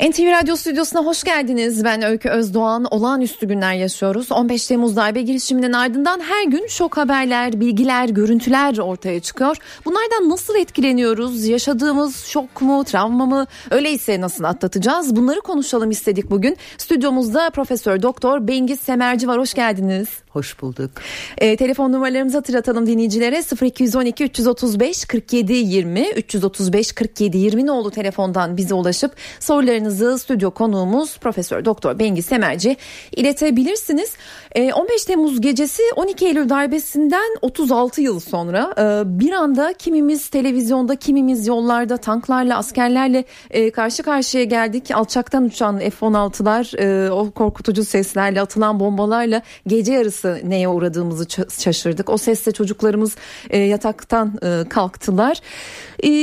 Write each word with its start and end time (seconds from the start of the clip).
NTV 0.00 0.30
Radyo 0.30 0.56
Stüdyosu'na 0.56 1.04
hoş 1.04 1.24
geldiniz. 1.24 1.84
Ben 1.84 2.02
Öykü 2.02 2.28
Özdoğan. 2.28 2.84
Olağanüstü 2.90 3.48
günler 3.48 3.74
yaşıyoruz. 3.74 4.32
15 4.32 4.66
Temmuz 4.66 4.96
darbe 4.96 5.22
girişiminden 5.22 5.72
ardından 5.72 6.20
her 6.20 6.44
gün 6.44 6.66
şok 6.66 6.96
haberler, 6.96 7.60
bilgiler, 7.60 8.08
görüntüler 8.08 8.78
ortaya 8.78 9.20
çıkıyor. 9.20 9.56
Bunlardan 9.84 10.28
nasıl 10.28 10.54
etkileniyoruz? 10.56 11.44
Yaşadığımız 11.44 12.24
şok 12.24 12.62
mu, 12.62 12.84
travma 12.84 13.26
mı? 13.26 13.46
Öyleyse 13.70 14.20
nasıl 14.20 14.44
atlatacağız? 14.44 15.16
Bunları 15.16 15.40
konuşalım 15.40 15.90
istedik 15.90 16.30
bugün. 16.30 16.56
Stüdyomuzda 16.78 17.50
Profesör 17.50 18.02
Doktor 18.02 18.48
Bengiz 18.48 18.80
Semerci 18.80 19.28
var. 19.28 19.38
Hoş 19.38 19.54
geldiniz. 19.54 20.08
Hoş 20.28 20.62
bulduk. 20.62 20.90
E, 21.38 21.56
telefon 21.56 21.92
numaralarımızı 21.92 22.36
hatırlatalım 22.36 22.86
dinleyicilere 22.86 23.42
0212 23.62 24.24
335 24.24 25.04
47 25.04 25.52
20 25.52 26.10
335 26.10 26.92
47 26.92 27.38
20 27.38 27.66
ne 27.66 27.70
oldu 27.70 27.90
telefondan 27.90 28.56
bize 28.56 28.74
ulaşıp 28.74 29.12
sorularınızı 29.40 29.89
stüdyo 29.90 30.50
konuğumuz 30.50 31.18
Profesör 31.18 31.64
Doktor 31.64 31.98
Bengi 31.98 32.22
Semerci 32.22 32.76
iletebilirsiniz. 33.16 34.12
E, 34.52 34.72
15 34.72 35.04
Temmuz 35.04 35.40
gecesi 35.40 35.82
12 35.96 36.26
Eylül 36.26 36.48
darbesinden 36.48 37.36
36 37.42 38.00
yıl 38.00 38.20
sonra 38.20 38.74
e, 38.78 39.18
bir 39.20 39.32
anda 39.32 39.72
kimimiz 39.72 40.28
televizyonda 40.28 40.96
kimimiz 40.96 41.46
yollarda 41.46 41.96
tanklarla 41.96 42.58
askerlerle 42.58 43.24
e, 43.50 43.70
karşı 43.70 44.02
karşıya 44.02 44.44
geldik. 44.44 44.90
Alçaktan 44.94 45.44
uçan 45.44 45.78
F-16'lar 45.78 46.80
e, 46.80 47.10
o 47.10 47.30
korkutucu 47.30 47.84
seslerle 47.84 48.40
atılan 48.40 48.80
bombalarla 48.80 49.42
gece 49.66 49.92
yarısı 49.92 50.40
neye 50.44 50.68
uğradığımızı 50.68 51.26
şaşırdık. 51.58 52.10
O 52.10 52.16
sesle 52.16 52.52
çocuklarımız 52.52 53.16
yataktan 53.52 54.38
kalktılar. 54.68 55.40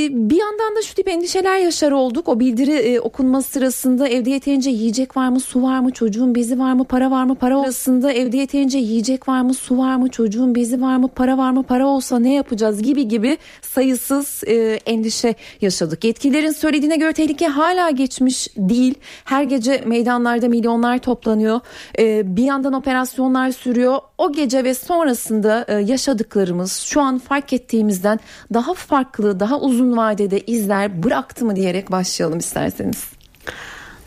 Bir 0.09 0.35
yandan 0.35 0.75
da 0.75 0.81
şu 0.81 0.95
tip 0.95 1.07
endişeler 1.07 1.57
yaşar 1.57 1.91
olduk. 1.91 2.27
O 2.27 2.39
bildiri 2.39 2.99
okunması 2.99 3.56
sırasında 3.57 4.07
evde 4.07 4.29
yeterince 4.29 4.69
yiyecek 4.69 5.17
var 5.17 5.29
mı, 5.29 5.39
su 5.39 5.63
var 5.63 5.79
mı, 5.79 5.91
çocuğun 5.91 6.35
bezi 6.35 6.59
var 6.59 6.73
mı, 6.73 6.83
para 6.83 7.11
var 7.11 7.23
mı, 7.23 7.35
para 7.35 7.59
arasında 7.61 8.11
evde 8.11 8.37
yeterince 8.37 8.77
yiyecek 8.77 9.27
var 9.27 9.41
mı, 9.41 9.53
su 9.53 9.77
var 9.77 9.95
mı, 9.95 10.09
çocuğun 10.09 10.55
bezi 10.55 10.81
var 10.81 10.97
mı, 10.97 11.07
para 11.07 11.37
var 11.37 11.51
mı, 11.51 11.63
para 11.63 11.87
olsa 11.87 12.19
ne 12.19 12.33
yapacağız 12.33 12.81
gibi 12.81 13.07
gibi 13.07 13.37
sayısız 13.61 14.43
e, 14.47 14.79
endişe 14.85 15.35
yaşadık. 15.61 16.03
Yetkililerin 16.03 16.51
söylediğine 16.51 16.95
göre 16.95 17.13
tehlike 17.13 17.47
hala 17.47 17.89
geçmiş 17.89 18.47
değil. 18.57 18.95
Her 19.25 19.43
gece 19.43 19.83
meydanlarda 19.85 20.47
milyonlar 20.47 20.97
toplanıyor. 20.97 21.59
E, 21.99 22.35
bir 22.37 22.43
yandan 22.43 22.73
operasyonlar 22.73 23.51
sürüyor. 23.51 23.99
O 24.17 24.31
gece 24.31 24.63
ve 24.63 24.73
sonrasında 24.73 25.65
e, 25.67 25.73
yaşadıklarımız 25.73 26.73
şu 26.73 27.01
an 27.01 27.17
fark 27.17 27.53
ettiğimizden 27.53 28.19
daha 28.53 28.73
farklı, 28.73 29.39
daha 29.39 29.59
uzun 29.59 29.97
vadede 29.97 30.39
izler 30.39 31.03
bıraktı 31.03 31.45
mı 31.45 31.55
diyerek 31.55 31.91
başlayalım 31.91 32.39
isterseniz. 32.39 33.16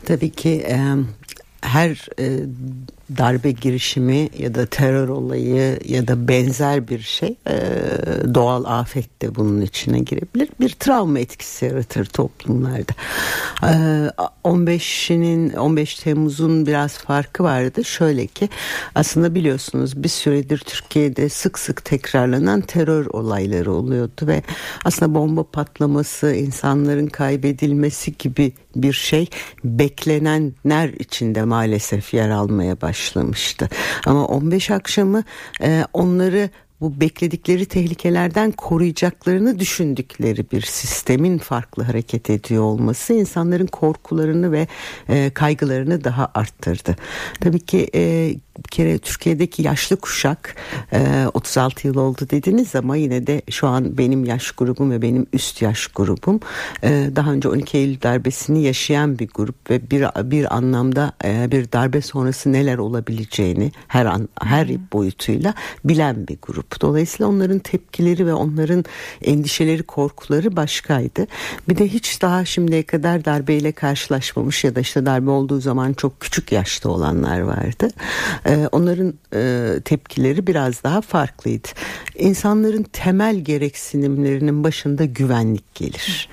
Tabii 0.05 0.31
ki 0.31 0.63
her 1.61 1.95
darbe 3.17 3.51
girişimi 3.51 4.29
ya 4.37 4.55
da 4.55 4.65
terör 4.65 5.09
olayı 5.09 5.79
ya 5.85 6.07
da 6.07 6.27
benzer 6.27 6.87
bir 6.87 6.99
şey 6.99 7.35
e, 7.47 7.55
doğal 8.33 8.63
afet 8.65 9.21
de 9.21 9.35
bunun 9.35 9.61
içine 9.61 9.99
girebilir. 9.99 10.49
Bir 10.59 10.69
travma 10.69 11.19
etkisi 11.19 11.65
yaratır 11.65 12.05
toplumlarda. 12.05 12.93
E, 13.63 13.71
15'inin 14.43 15.53
15 15.53 15.95
Temmuz'un 15.95 16.65
biraz 16.65 16.97
farkı 16.97 17.43
vardı. 17.43 17.85
Şöyle 17.85 18.27
ki 18.27 18.49
aslında 18.95 19.35
biliyorsunuz 19.35 20.03
bir 20.03 20.09
süredir 20.09 20.57
Türkiye'de 20.57 21.29
sık 21.29 21.59
sık 21.59 21.85
tekrarlanan 21.85 22.61
terör 22.61 23.05
olayları 23.05 23.71
oluyordu 23.71 24.27
ve 24.27 24.43
aslında 24.85 25.15
bomba 25.15 25.43
patlaması, 25.43 26.33
insanların 26.33 27.07
kaybedilmesi 27.07 28.17
gibi 28.17 28.51
bir 28.75 28.93
şey 28.93 29.27
beklenenler 29.63 30.89
içinde 30.89 31.43
maalesef 31.43 32.13
yer 32.13 32.29
almaya 32.29 32.81
başlamıştı. 33.01 33.69
Ama 34.05 34.25
15 34.25 34.71
akşamı 34.71 35.23
e, 35.61 35.85
onları 35.93 36.49
bu 36.81 37.01
bekledikleri 37.01 37.65
tehlikelerden 37.65 38.51
koruyacaklarını 38.51 39.59
düşündükleri 39.59 40.51
bir 40.51 40.61
sistemin 40.61 41.37
farklı 41.37 41.83
hareket 41.83 42.29
ediyor 42.29 42.63
olması 42.63 43.13
insanların 43.13 43.67
korkularını 43.67 44.51
ve 44.51 44.67
e, 45.09 45.29
kaygılarını 45.33 46.03
daha 46.03 46.31
arttırdı. 46.33 46.95
Tabii 47.39 47.59
ki 47.59 47.89
e, 47.95 48.33
bir 48.65 48.69
kere 48.71 48.97
Türkiye'deki 48.99 49.61
yaşlı 49.61 49.97
kuşak 49.97 50.55
e, 50.93 51.25
36 51.33 51.87
yıl 51.87 51.95
oldu 51.95 52.21
dediniz 52.31 52.75
ama 52.75 52.95
yine 52.95 53.27
de 53.27 53.41
şu 53.49 53.67
an 53.67 53.97
benim 53.97 54.25
yaş 54.25 54.51
grubum 54.51 54.91
ve 54.91 55.01
benim 55.01 55.27
üst 55.33 55.61
yaş 55.61 55.87
grubum 55.87 56.39
e, 56.83 57.09
daha 57.15 57.31
önce 57.31 57.49
12 57.49 57.77
Eylül 57.77 58.01
darbesini 58.01 58.63
yaşayan 58.63 59.19
bir 59.19 59.27
grup 59.27 59.69
ve 59.69 59.91
bir 59.91 60.31
bir 60.31 60.55
anlamda 60.55 61.13
e, 61.25 61.51
bir 61.51 61.71
darbe 61.71 62.01
sonrası 62.01 62.53
neler 62.53 62.77
olabileceğini 62.77 63.71
her 63.87 64.05
an 64.05 64.29
her 64.41 64.67
boyutuyla 64.93 65.53
bilen 65.85 66.27
bir 66.27 66.37
grup. 66.41 66.81
Dolayısıyla 66.81 67.31
onların 67.31 67.59
tepkileri 67.59 68.27
ve 68.27 68.33
onların 68.33 68.85
endişeleri, 69.21 69.83
korkuları 69.83 70.55
başkaydı. 70.55 71.27
Bir 71.69 71.77
de 71.77 71.87
hiç 71.87 72.21
daha 72.21 72.45
şimdiye 72.45 72.83
kadar 72.83 73.25
darbeyle 73.25 73.71
karşılaşmamış 73.71 74.63
ya 74.63 74.75
da 74.75 74.79
işte 74.79 75.05
darbe 75.05 75.29
olduğu 75.29 75.59
zaman 75.61 75.93
çok 75.93 76.19
küçük 76.19 76.51
yaşta 76.51 76.89
olanlar 76.89 77.39
vardı. 77.39 77.89
Ee, 78.51 78.67
onların 78.71 79.13
e, 79.33 79.73
tepkileri 79.85 80.47
biraz 80.47 80.83
daha 80.83 81.01
farklıydı. 81.01 81.67
İnsanların 82.15 82.83
temel 82.83 83.39
gereksinimlerinin 83.39 84.63
başında 84.63 85.05
güvenlik 85.05 85.75
gelir. 85.75 86.29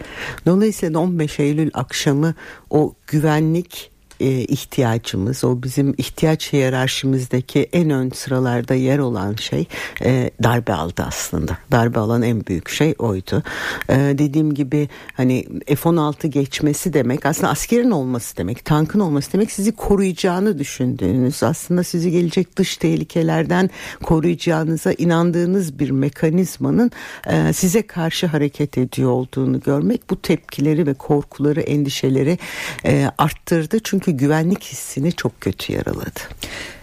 Dolayısıyla 0.46 0.98
15 0.98 1.40
Eylül 1.40 1.70
akşamı 1.74 2.34
o 2.70 2.94
güvenlik 3.06 3.90
e, 4.20 4.26
ihtiyacımız 4.30 5.44
o 5.44 5.62
bizim 5.62 5.94
ihtiyaç 5.98 6.52
hiyerarşimizdeki 6.52 7.68
en 7.72 7.90
ön 7.90 8.10
sıralarda 8.10 8.74
yer 8.74 8.98
olan 8.98 9.34
şey 9.34 9.66
e, 10.04 10.30
darbe 10.42 10.72
aldı 10.72 11.04
aslında. 11.06 11.58
Darbe 11.72 11.98
alan 11.98 12.22
en 12.22 12.46
büyük 12.46 12.68
şey 12.68 12.94
oydu. 12.98 13.42
E, 13.88 13.94
dediğim 13.94 14.54
gibi 14.54 14.88
hani 15.14 15.44
F-16 15.66 16.26
geçmesi 16.26 16.92
demek 16.92 17.26
aslında 17.26 17.48
askerin 17.48 17.90
olması 17.90 18.36
demek, 18.36 18.64
tankın 18.64 19.00
olması 19.00 19.32
demek 19.32 19.52
sizi 19.52 19.72
koruyacağını 19.72 20.58
düşündüğünüz 20.58 21.42
aslında 21.42 21.82
sizi 21.82 22.10
gelecek 22.10 22.56
dış 22.56 22.76
tehlikelerden 22.76 23.70
koruyacağınıza 24.02 24.92
inandığınız 24.92 25.78
bir 25.78 25.90
mekanizmanın 25.90 26.90
e, 27.26 27.52
size 27.52 27.82
karşı 27.82 28.26
hareket 28.26 28.78
ediyor 28.78 29.10
olduğunu 29.10 29.60
görmek 29.60 30.10
bu 30.10 30.22
tepkileri 30.22 30.86
ve 30.86 30.94
korkuları, 30.94 31.60
endişeleri 31.60 32.38
arttırdı. 33.18 33.78
Çünkü 33.84 34.07
çünkü 34.08 34.18
güvenlik 34.18 34.64
hissini 34.64 35.12
çok 35.12 35.40
kötü 35.40 35.72
yaraladı. 35.72 36.20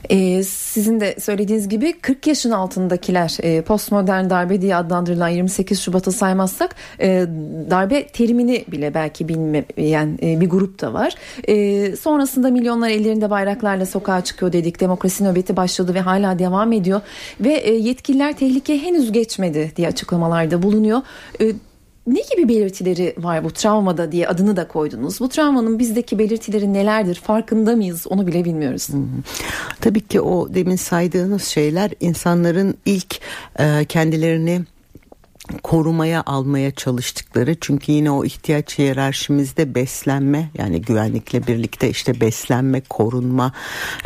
Ee, 0.09 0.43
sizin 0.43 0.99
de 0.99 1.15
söylediğiniz 1.19 1.69
gibi 1.69 1.93
40 2.01 2.27
yaşın 2.27 2.51
altındakiler 2.51 3.37
e, 3.41 3.61
postmodern 3.61 4.29
darbe 4.29 4.61
diye 4.61 4.75
adlandırılan 4.75 5.27
28 5.27 5.79
Şubat'ı 5.79 6.11
saymazsak 6.11 6.75
e, 6.99 7.25
darbe 7.69 8.07
terimini 8.07 8.65
bile 8.71 8.93
belki 8.93 9.27
bilmeyen 9.27 10.19
e, 10.21 10.41
bir 10.41 10.49
grup 10.49 10.81
da 10.81 10.93
var. 10.93 11.15
E, 11.47 11.95
sonrasında 11.95 12.49
milyonlar 12.49 12.89
ellerinde 12.89 13.29
bayraklarla 13.29 13.85
sokağa 13.85 14.23
çıkıyor 14.23 14.53
dedik. 14.53 14.79
Demokrasi 14.79 15.23
nöbeti 15.23 15.55
başladı 15.55 15.93
ve 15.93 16.01
hala 16.01 16.39
devam 16.39 16.71
ediyor. 16.71 17.01
Ve 17.39 17.53
e, 17.53 17.73
yetkililer 17.73 18.33
tehlike 18.37 18.81
henüz 18.81 19.11
geçmedi 19.11 19.71
diye 19.75 19.87
açıklamalarda 19.87 20.63
bulunuyor. 20.63 21.01
E, 21.41 21.45
ne 22.07 22.21
gibi 22.31 22.49
belirtileri 22.49 23.16
var 23.17 23.43
bu 23.43 23.51
travmada 23.51 24.11
diye 24.11 24.27
adını 24.27 24.55
da 24.55 24.67
koydunuz. 24.67 25.19
Bu 25.19 25.29
travmanın 25.29 25.79
bizdeki 25.79 26.19
belirtileri 26.19 26.73
nelerdir? 26.73 27.16
Farkında 27.16 27.75
mıyız? 27.75 28.07
Onu 28.09 28.27
bile 28.27 28.45
bilmiyoruz. 28.45 28.89
Hı 28.89 28.97
hı. 28.97 29.01
Tabii 29.81 30.02
ki 30.02 30.22
o 30.22 30.53
demin 30.53 30.75
saydığınız 30.75 31.43
şeyler 31.43 31.91
insanların 31.99 32.78
ilk 32.85 33.19
e, 33.59 33.85
kendilerini 33.85 34.61
korumaya 35.63 36.23
almaya 36.25 36.71
çalıştıkları. 36.71 37.55
Çünkü 37.61 37.91
yine 37.91 38.11
o 38.11 38.25
ihtiyaç 38.25 38.79
hiyerarşimizde 38.79 39.75
beslenme 39.75 40.49
yani 40.57 40.81
güvenlikle 40.81 41.47
birlikte 41.47 41.89
işte 41.89 42.21
beslenme 42.21 42.81
korunma 42.81 43.51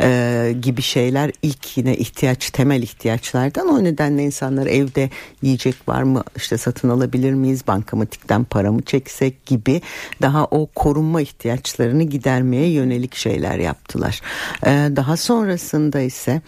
e, 0.00 0.54
gibi 0.62 0.82
şeyler 0.82 1.32
ilk 1.42 1.76
yine 1.76 1.96
ihtiyaç 1.96 2.50
temel 2.50 2.82
ihtiyaçlardan. 2.82 3.68
O 3.68 3.84
nedenle 3.84 4.22
insanlar 4.22 4.66
evde 4.66 5.10
yiyecek 5.42 5.88
var 5.88 6.02
mı 6.02 6.24
işte 6.36 6.58
satın 6.58 6.88
alabilir 6.88 7.32
miyiz 7.32 7.66
bankamatikten 7.66 8.44
para 8.44 8.72
mı 8.72 8.82
çeksek 8.82 9.46
gibi 9.46 9.82
daha 10.22 10.44
o 10.44 10.66
korunma 10.66 11.20
ihtiyaçlarını 11.20 12.02
gidermeye 12.02 12.70
yönelik 12.70 13.14
şeyler 13.14 13.58
yaptılar. 13.58 14.20
E, 14.66 14.70
daha 14.70 15.16
sonrasında 15.16 16.00
ise 16.00 16.42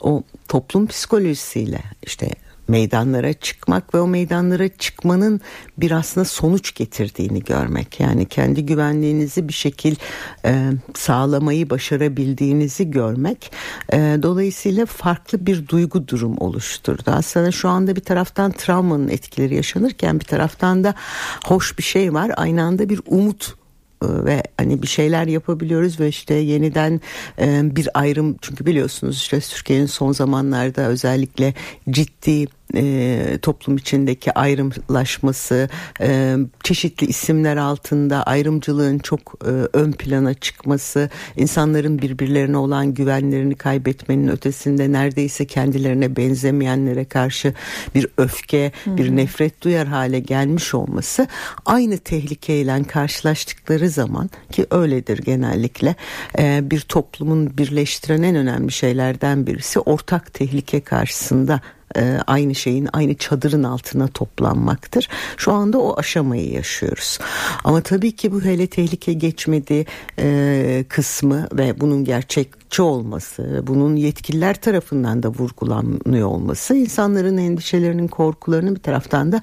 o 0.00 0.22
toplum 0.48 0.86
psikolojisiyle 0.86 1.82
işte 2.02 2.30
meydanlara 2.70 3.32
çıkmak 3.32 3.94
ve 3.94 4.00
o 4.00 4.06
meydanlara 4.06 4.68
çıkmanın 4.68 5.40
bir 5.78 5.90
aslında 5.90 6.24
sonuç 6.24 6.74
getirdiğini 6.74 7.40
görmek. 7.40 8.00
Yani 8.00 8.26
kendi 8.26 8.66
güvenliğinizi 8.66 9.48
bir 9.48 9.52
şekil 9.52 9.96
e, 10.44 10.70
sağlamayı 10.94 11.70
başarabildiğinizi 11.70 12.90
görmek 12.90 13.52
e, 13.92 13.96
dolayısıyla 14.22 14.86
farklı 14.86 15.46
bir 15.46 15.68
duygu 15.68 16.08
durum 16.08 16.38
oluşturdu. 16.38 17.02
Aslında 17.06 17.50
şu 17.50 17.68
anda 17.68 17.96
bir 17.96 18.00
taraftan 18.00 18.52
travmanın 18.52 19.08
etkileri 19.08 19.54
yaşanırken 19.54 20.20
bir 20.20 20.24
taraftan 20.24 20.84
da 20.84 20.94
hoş 21.44 21.78
bir 21.78 21.82
şey 21.82 22.14
var. 22.14 22.30
Aynı 22.36 22.62
anda 22.62 22.88
bir 22.88 23.00
umut 23.06 23.54
e, 24.02 24.06
ve 24.24 24.42
hani 24.56 24.82
bir 24.82 24.86
şeyler 24.86 25.26
yapabiliyoruz 25.26 26.00
ve 26.00 26.08
işte 26.08 26.34
yeniden 26.34 27.00
e, 27.38 27.76
bir 27.76 27.88
ayrım 27.94 28.36
çünkü 28.40 28.66
biliyorsunuz 28.66 29.16
işte 29.16 29.40
Türkiye'nin 29.40 29.86
son 29.86 30.12
zamanlarda 30.12 30.82
özellikle 30.82 31.54
ciddi 31.90 32.46
e, 32.74 33.38
toplum 33.42 33.76
içindeki 33.76 34.32
ayrımlaşması, 34.32 35.68
e, 36.00 36.36
çeşitli 36.62 37.06
isimler 37.06 37.56
altında 37.56 38.22
ayrımcılığın 38.22 38.98
çok 38.98 39.20
e, 39.44 39.50
ön 39.72 39.92
plana 39.92 40.34
çıkması, 40.34 41.10
insanların 41.36 41.98
birbirlerine 41.98 42.56
olan 42.56 42.94
güvenlerini 42.94 43.54
kaybetmenin 43.54 44.28
ötesinde 44.28 44.92
neredeyse 44.92 45.46
kendilerine 45.46 46.16
benzemeyenlere 46.16 47.04
karşı 47.04 47.54
bir 47.94 48.06
öfke, 48.16 48.72
hmm. 48.84 48.96
bir 48.96 49.16
nefret 49.16 49.62
duyar 49.62 49.86
hale 49.86 50.20
gelmiş 50.20 50.74
olması 50.74 51.26
aynı 51.66 51.98
tehlikeyle 51.98 52.70
karşılaştıkları 52.88 53.88
zaman 53.88 54.30
ki 54.52 54.66
öyledir 54.70 55.18
genellikle 55.18 55.94
e, 56.38 56.70
bir 56.70 56.80
toplumun 56.80 57.58
birleştiren 57.58 58.22
en 58.22 58.36
önemli 58.36 58.72
şeylerden 58.72 59.46
birisi 59.46 59.80
ortak 59.80 60.34
tehlike 60.34 60.80
karşısında 60.80 61.60
e, 61.96 62.18
aynı 62.26 62.54
şeyin 62.54 62.88
aynı 62.92 63.14
çadırın 63.14 63.62
altına 63.62 64.08
toplanmaktır. 64.08 65.08
Şu 65.36 65.52
anda 65.52 65.78
o 65.78 65.98
aşamayı 65.98 66.52
yaşıyoruz. 66.52 67.18
Ama 67.64 67.80
tabii 67.80 68.12
ki 68.12 68.32
bu 68.32 68.42
hele 68.42 68.66
tehlike 68.66 69.12
geçmedi 69.12 69.86
e, 70.18 70.84
kısmı 70.88 71.48
ve 71.52 71.80
bunun 71.80 72.04
gerçek 72.04 72.59
gerçekçi 72.70 72.82
olması, 72.82 73.62
bunun 73.66 73.96
yetkililer 73.96 74.54
tarafından 74.54 75.22
da 75.22 75.28
vurgulanıyor 75.28 76.28
olması 76.28 76.74
insanların 76.74 77.36
endişelerinin, 77.36 78.08
korkularının 78.08 78.74
bir 78.74 78.80
taraftan 78.80 79.32
da 79.32 79.40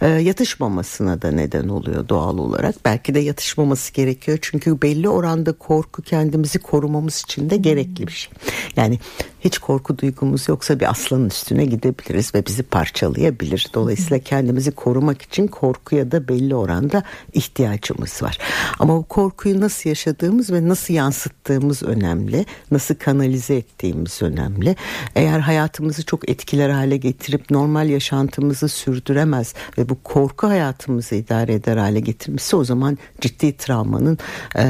e, 0.00 0.08
yatışmamasına 0.08 1.22
da 1.22 1.30
neden 1.30 1.68
oluyor 1.68 2.08
doğal 2.08 2.38
olarak. 2.38 2.74
Belki 2.84 3.14
de 3.14 3.20
yatışmaması 3.20 3.92
gerekiyor 3.92 4.38
çünkü 4.42 4.82
belli 4.82 5.08
oranda 5.08 5.52
korku 5.52 6.02
kendimizi 6.02 6.58
korumamız 6.58 7.20
için 7.20 7.50
de 7.50 7.56
gerekli 7.56 8.06
bir 8.06 8.12
şey. 8.12 8.32
Yani 8.76 8.98
hiç 9.40 9.58
korku 9.58 9.98
duygumuz 9.98 10.48
yoksa 10.48 10.80
bir 10.80 10.90
aslanın 10.90 11.26
üstüne 11.26 11.64
gidebiliriz 11.64 12.34
ve 12.34 12.46
bizi 12.46 12.62
parçalayabilir. 12.62 13.66
Dolayısıyla 13.74 14.18
kendimizi 14.18 14.70
korumak 14.70 15.22
için 15.22 15.46
korkuya 15.46 16.10
da 16.10 16.28
belli 16.28 16.54
oranda 16.54 17.02
ihtiyacımız 17.32 18.22
var. 18.22 18.38
Ama 18.78 18.96
bu 18.96 19.02
korkuyu 19.02 19.60
nasıl 19.60 19.88
yaşadığımız 19.88 20.52
ve 20.52 20.68
nasıl 20.68 20.94
yansıttığımız 20.94 21.82
önemli 21.82 22.46
nasıl 22.70 22.94
kanalize 22.94 23.54
ettiğimiz 23.54 24.22
önemli. 24.22 24.76
Eğer 25.16 25.40
hayatımızı 25.40 26.06
çok 26.06 26.28
etkiler 26.28 26.70
hale 26.70 26.96
getirip 26.96 27.50
normal 27.50 27.88
yaşantımızı 27.88 28.68
sürdüremez 28.68 29.54
ve 29.78 29.88
bu 29.88 30.02
korku 30.02 30.46
hayatımızı 30.46 31.14
idare 31.14 31.54
eder 31.54 31.76
hale 31.76 32.00
getirmişse 32.00 32.56
o 32.56 32.64
zaman 32.64 32.98
ciddi 33.20 33.56
travmanın 33.56 34.18
e, 34.56 34.64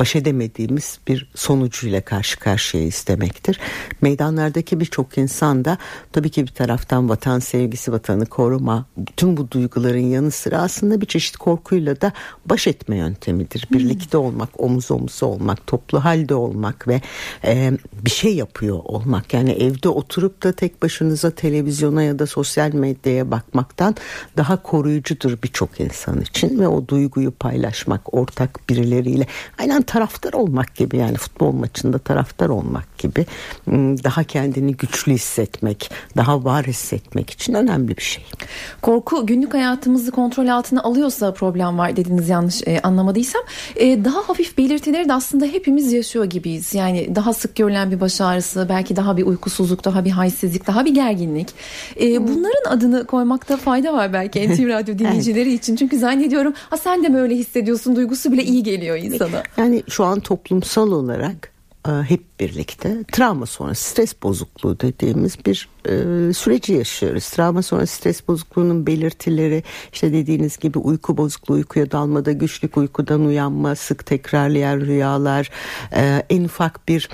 baş 0.00 0.16
edemediğimiz 0.16 0.98
bir 1.08 1.30
sonucuyla 1.34 2.00
karşı 2.00 2.38
karşıyayız 2.38 3.04
demektir. 3.08 3.60
Meydanlardaki 4.00 4.80
birçok 4.80 5.18
insan 5.18 5.64
da 5.64 5.78
tabii 6.12 6.30
ki 6.30 6.42
bir 6.42 6.52
taraftan 6.52 7.08
vatan 7.08 7.38
sevgisi, 7.38 7.92
vatanı 7.92 8.26
koruma, 8.26 8.86
bütün 8.96 9.36
bu 9.36 9.50
duyguların 9.50 9.98
yanı 9.98 10.30
sıra 10.30 10.58
aslında 10.58 11.00
bir 11.00 11.06
çeşit 11.06 11.36
korkuyla 11.36 12.00
da 12.00 12.12
baş 12.46 12.66
etme 12.66 12.96
yöntemidir. 12.96 13.68
Birlikte 13.72 14.16
olmak, 14.16 14.60
omuz 14.60 14.90
omuza 14.90 15.26
olmak, 15.26 15.66
toplu 15.66 16.04
halde 16.04 16.34
olmak 16.34 16.88
ve 16.88 17.00
e, 17.44 17.72
bir 18.04 18.10
şey 18.10 18.34
yapıyor 18.34 18.80
olmak. 18.84 19.34
Yani 19.34 19.50
evde 19.50 19.88
oturup 19.88 20.42
da 20.42 20.52
tek 20.52 20.82
başınıza 20.82 21.30
televizyona 21.30 22.02
ya 22.02 22.18
da 22.18 22.26
sosyal 22.26 22.74
medyaya 22.74 23.30
bakmaktan 23.30 23.96
daha 24.36 24.62
koruyucudur 24.62 25.42
birçok 25.42 25.80
insan 25.80 26.20
için 26.20 26.58
ve 26.58 26.68
o 26.68 26.88
duyguyu 26.88 27.30
paylaşmak 27.30 28.14
ortak 28.14 28.68
birileriyle 28.68 29.26
aynen 29.58 29.82
taraftar 29.82 30.32
olmak 30.32 30.74
gibi 30.74 30.96
yani 30.96 31.16
futbol 31.16 31.52
maçında 31.52 31.98
taraftar 31.98 32.48
olmak 32.48 32.98
gibi 32.98 33.26
daha 34.04 34.24
kendini 34.24 34.76
güçlü 34.76 35.12
hissetmek, 35.12 35.90
daha 36.16 36.44
var 36.44 36.66
hissetmek 36.66 37.30
için 37.30 37.54
önemli 37.54 37.96
bir 37.96 38.02
şey. 38.02 38.24
Korku 38.82 39.26
günlük 39.26 39.54
hayatımızı 39.54 40.10
kontrol 40.10 40.48
altına 40.48 40.82
alıyorsa 40.82 41.32
problem 41.32 41.78
var 41.78 41.96
dediniz 41.96 42.28
yanlış 42.28 42.62
e, 42.66 42.80
anlamadıysam. 42.80 43.42
E, 43.76 44.04
daha 44.04 44.28
hafif 44.28 44.58
belirtileri 44.58 45.08
de 45.08 45.12
aslında 45.12 45.46
hepimiz 45.46 45.92
yaşıyor 45.92 46.24
gibiyiz. 46.24 46.74
Yani 46.74 47.14
daha 47.14 47.19
sık 47.32 47.56
görülen 47.56 47.90
bir 47.90 48.00
baş 48.00 48.20
ağrısı, 48.20 48.66
belki 48.68 48.96
daha 48.96 49.16
bir 49.16 49.22
uykusuzluk, 49.22 49.84
daha 49.84 50.04
bir 50.04 50.10
halsizlik, 50.10 50.66
daha 50.66 50.84
bir 50.84 50.94
gerginlik. 50.94 51.48
E, 52.00 52.28
bunların 52.28 52.70
adını 52.70 53.06
koymakta 53.06 53.56
fayda 53.56 53.92
var 53.92 54.12
belki 54.12 54.48
NTV 54.50 54.68
Radyo 54.68 54.98
dinleyicileri 54.98 55.48
evet. 55.48 55.60
için. 55.62 55.76
Çünkü 55.76 55.98
zannediyorum 55.98 56.52
ha 56.70 56.76
sen 56.76 57.04
de 57.04 57.08
mi 57.08 57.20
öyle 57.20 57.34
hissediyorsun 57.34 57.96
duygusu 57.96 58.32
bile 58.32 58.44
iyi 58.44 58.62
geliyor 58.62 58.96
insana. 58.96 59.42
Yani 59.56 59.82
şu 59.88 60.04
an 60.04 60.20
toplumsal 60.20 60.92
olarak 60.92 61.59
hep 62.08 62.40
birlikte 62.40 63.04
travma 63.12 63.46
sonrası 63.46 63.90
stres 63.90 64.22
bozukluğu 64.22 64.80
dediğimiz 64.80 65.46
bir 65.46 65.68
e, 65.88 65.92
süreci 66.32 66.72
yaşıyoruz. 66.72 67.28
Travma 67.30 67.62
sonrası 67.62 67.94
stres 67.94 68.28
bozukluğunun 68.28 68.86
belirtileri 68.86 69.62
işte 69.92 70.12
dediğiniz 70.12 70.56
gibi 70.56 70.78
uyku 70.78 71.16
bozukluğu, 71.16 71.54
uykuya 71.54 71.90
dalmada 71.90 72.32
güçlük, 72.32 72.76
uykudan 72.76 73.20
uyanma, 73.20 73.74
sık 73.74 74.06
tekrarlayan 74.06 74.80
rüyalar, 74.80 75.50
e, 75.94 76.22
en 76.30 76.44
ufak 76.44 76.88
bir 76.88 77.08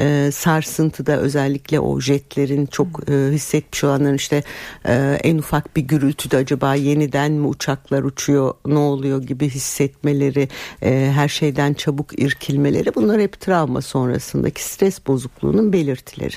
e, 0.00 0.30
sarsıntıda 0.32 1.16
özellikle 1.18 1.80
o 1.80 2.00
jetlerin 2.00 2.66
çok 2.66 3.10
e, 3.10 3.32
hissetmiş 3.32 3.84
olanların 3.84 4.16
işte 4.16 4.42
e, 4.84 5.18
en 5.24 5.38
ufak 5.38 5.76
bir 5.76 5.82
gürültüde 5.82 6.36
acaba 6.36 6.74
yeniden 6.74 7.32
mi 7.32 7.46
uçaklar 7.46 8.02
uçuyor, 8.02 8.54
ne 8.66 8.78
oluyor 8.78 9.22
gibi 9.22 9.48
hissetmeleri, 9.48 10.48
e, 10.82 11.12
her 11.14 11.28
şeyden 11.28 11.74
çabuk 11.74 12.20
irkilmeleri 12.20 12.94
bunlar 12.94 13.20
hep 13.20 13.40
travma 13.40 13.82
sonrasındaki 14.22 14.64
stres 14.64 15.06
bozukluğunun 15.06 15.72
belirtileri. 15.72 16.34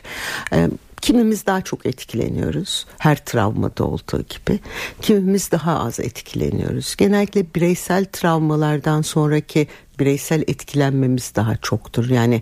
E, 0.53 0.69
Kimimiz 1.01 1.45
daha 1.45 1.61
çok 1.61 1.85
etkileniyoruz 1.85 2.85
her 2.97 3.25
travmada 3.25 3.83
olduğu 3.83 4.21
gibi. 4.21 4.59
Kimimiz 5.01 5.51
daha 5.51 5.79
az 5.79 5.99
etkileniyoruz. 5.99 6.95
Genellikle 6.95 7.45
bireysel 7.55 8.05
travmalardan 8.05 9.01
sonraki 9.01 9.67
bireysel 9.99 10.41
etkilenmemiz 10.41 11.35
daha 11.35 11.57
çoktur. 11.57 12.09
Yani 12.09 12.41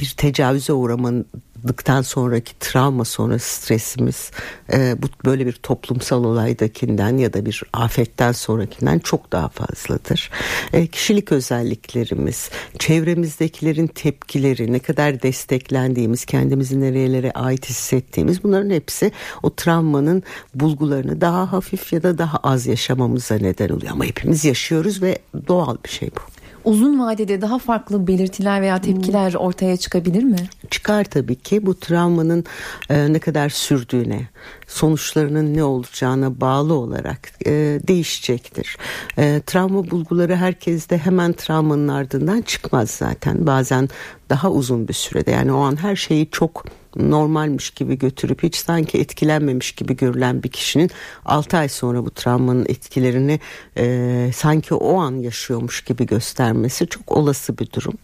bir 0.00 0.14
tecavüze 0.16 0.72
uğramanın 0.72 1.26
dıktan 1.66 2.02
sonraki 2.02 2.58
travma 2.60 3.04
sonrası 3.04 3.54
stresimiz 3.54 4.30
e, 4.72 5.02
bu 5.02 5.06
böyle 5.24 5.46
bir 5.46 5.52
toplumsal 5.52 6.24
olaydakinden 6.24 7.18
ya 7.18 7.32
da 7.32 7.46
bir 7.46 7.62
afetten 7.72 8.32
sonrakinden 8.32 8.98
çok 8.98 9.32
daha 9.32 9.48
fazladır. 9.48 10.30
E, 10.72 10.86
kişilik 10.86 11.32
özelliklerimiz, 11.32 12.50
çevremizdekilerin 12.78 13.86
tepkileri, 13.86 14.72
ne 14.72 14.78
kadar 14.78 15.22
desteklendiğimiz, 15.22 16.24
kendimizi 16.24 16.80
nerelere 16.80 17.30
ait 17.30 17.68
hissettiğimiz 17.68 18.44
bunların 18.44 18.70
hepsi 18.70 19.12
o 19.42 19.54
travmanın 19.54 20.22
bulgularını 20.54 21.20
daha 21.20 21.52
hafif 21.52 21.92
ya 21.92 22.02
da 22.02 22.18
daha 22.18 22.36
az 22.36 22.66
yaşamamıza 22.66 23.34
neden 23.34 23.68
oluyor. 23.68 23.92
Ama 23.92 24.04
hepimiz 24.04 24.44
yaşıyoruz 24.44 25.02
ve 25.02 25.18
doğal 25.48 25.76
bir 25.84 25.90
şey 25.90 26.10
bu 26.10 26.41
uzun 26.64 27.00
vadede 27.00 27.40
daha 27.40 27.58
farklı 27.58 28.06
belirtiler 28.06 28.62
veya 28.62 28.80
tepkiler 28.80 29.34
ortaya 29.34 29.76
çıkabilir 29.76 30.22
mi? 30.22 30.36
Çıkar 30.70 31.04
tabii 31.04 31.36
ki 31.36 31.66
bu 31.66 31.78
travmanın 31.80 32.44
e, 32.90 33.12
ne 33.12 33.18
kadar 33.18 33.48
sürdüğüne, 33.48 34.28
sonuçlarının 34.66 35.54
ne 35.54 35.64
olacağına 35.64 36.40
bağlı 36.40 36.74
olarak 36.74 37.32
e, 37.46 37.50
değişecektir. 37.88 38.76
E, 39.18 39.42
travma 39.46 39.90
bulguları 39.90 40.36
herkeste 40.36 40.98
hemen 40.98 41.32
travmanın 41.32 41.88
ardından 41.88 42.40
çıkmaz 42.42 42.90
zaten. 42.90 43.46
Bazen 43.46 43.88
daha 44.30 44.50
uzun 44.50 44.88
bir 44.88 44.94
sürede 44.94 45.30
yani 45.30 45.52
o 45.52 45.58
an 45.58 45.82
her 45.82 45.96
şeyi 45.96 46.30
çok 46.30 46.64
normalmiş 46.96 47.70
gibi 47.70 47.98
götürüp 47.98 48.42
hiç 48.42 48.56
sanki 48.56 48.98
etkilenmemiş 48.98 49.72
gibi 49.72 49.96
görülen 49.96 50.42
bir 50.42 50.48
kişinin 50.48 50.90
6 51.24 51.56
ay 51.56 51.68
sonra 51.68 52.04
bu 52.04 52.10
travmanın 52.10 52.66
etkilerini 52.68 53.40
e, 53.76 54.30
sanki 54.34 54.74
o 54.74 55.00
an 55.00 55.16
yaşıyormuş 55.16 55.84
gibi 55.84 56.06
göstermesi 56.06 56.86
çok 56.86 57.12
olası 57.12 57.58
bir 57.58 57.72
durum. 57.72 57.94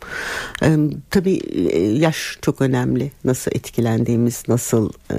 E, 0.62 0.76
tabii 1.10 1.36
e, 1.36 1.80
yaş 1.80 2.38
çok 2.42 2.60
önemli. 2.60 3.12
Nasıl 3.24 3.50
etkilendiğimiz, 3.54 4.42
nasıl 4.48 4.92
e, 5.10 5.16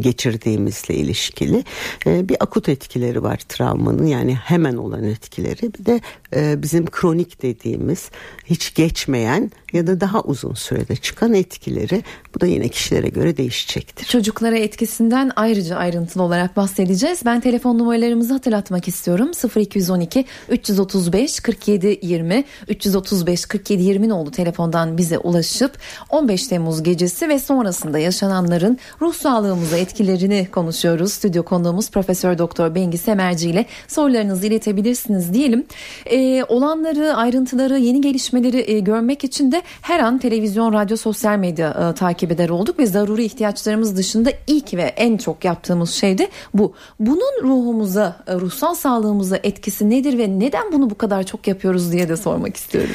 geçirdiğimizle 0.00 0.94
ilişkili. 0.94 1.64
E, 2.06 2.28
bir 2.28 2.36
akut 2.40 2.68
etkileri 2.68 3.22
var 3.22 3.40
travmanın 3.48 4.06
yani 4.06 4.34
hemen 4.34 4.76
olan 4.76 5.04
etkileri. 5.04 5.74
Bir 5.78 5.86
de 5.86 6.00
e, 6.36 6.62
bizim 6.62 6.86
kronik 6.86 7.42
dediğimiz 7.42 8.10
hiç 8.44 8.74
geçmeyen 8.74 9.50
ya 9.72 9.86
da 9.86 10.00
daha 10.00 10.22
uzun 10.22 10.54
sürede 10.54 10.96
çıkan 10.96 11.34
etkileri 11.34 12.02
bu 12.34 12.40
da 12.40 12.46
yine 12.46 12.68
kişilere 12.68 13.08
göre 13.08 13.36
değişecektir. 13.36 14.06
Çocuklara 14.06 14.56
etkisinden 14.56 15.32
ayrıca 15.36 15.76
ayrıntılı 15.76 16.22
olarak 16.22 16.56
bahsedeceğiz. 16.56 17.22
Ben 17.24 17.40
telefon 17.40 17.78
numaralarımızı 17.78 18.32
hatırlatmak 18.32 18.88
istiyorum. 18.88 19.30
0212 19.56 20.24
335 20.48 21.40
47 21.40 21.98
20 22.02 22.44
335 22.68 23.46
47 23.46 23.82
20 23.82 24.12
oldu 24.12 24.30
telefondan 24.30 24.98
bize 24.98 25.18
ulaşıp 25.18 25.78
15 26.10 26.46
Temmuz 26.46 26.82
gecesi 26.82 27.28
ve 27.28 27.38
sonrasında 27.38 27.98
yaşananların 27.98 28.78
ruh 29.00 29.14
sağlığımıza 29.14 29.76
etkilerini 29.76 30.48
konuşuyoruz. 30.52 31.12
Stüdyo 31.12 31.42
konuğumuz 31.42 31.90
Profesör 31.90 32.38
Doktor 32.38 32.74
Bengi 32.74 32.98
Semerci 32.98 33.50
ile 33.50 33.66
sorularınızı 33.88 34.46
iletebilirsiniz 34.46 35.34
diyelim. 35.34 35.66
Ee, 36.06 36.44
olanları, 36.48 37.14
ayrıntıları, 37.14 37.78
yeni 37.78 38.00
gelişmeleri 38.00 38.70
e, 38.70 38.78
görmek 38.78 39.24
için 39.24 39.52
de 39.52 39.61
her 39.82 40.00
an 40.00 40.18
televizyon, 40.18 40.72
radyo, 40.72 40.96
sosyal 40.96 41.38
medya 41.38 41.90
e, 41.90 41.94
takip 41.94 42.32
eder 42.32 42.48
olduk 42.48 42.78
ve 42.78 42.86
zaruri 42.86 43.24
ihtiyaçlarımız 43.24 43.96
dışında 43.96 44.30
ilk 44.46 44.74
ve 44.74 44.82
en 44.82 45.16
çok 45.16 45.44
yaptığımız 45.44 45.90
şey 45.90 46.18
de 46.18 46.28
bu. 46.54 46.74
Bunun 47.00 47.42
ruhumuza, 47.42 48.16
e, 48.26 48.34
ruhsal 48.34 48.74
sağlığımıza 48.74 49.36
etkisi 49.42 49.90
nedir 49.90 50.18
ve 50.18 50.38
neden 50.38 50.72
bunu 50.72 50.90
bu 50.90 50.98
kadar 50.98 51.22
çok 51.22 51.46
yapıyoruz 51.46 51.92
diye 51.92 52.08
de 52.08 52.16
sormak 52.16 52.56
istiyorum. 52.56 52.94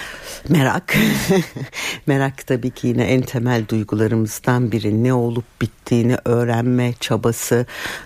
Merak. 0.49 0.95
Merak 2.07 2.47
tabii 2.47 2.71
ki 2.71 2.87
yine 2.87 3.03
en 3.03 3.21
temel 3.21 3.67
duygularımızdan 3.67 4.71
biri. 4.71 5.03
Ne 5.03 5.13
olup 5.13 5.45
bittiğini 5.61 6.17
öğrenme 6.25 6.93
çabası, 6.99 7.65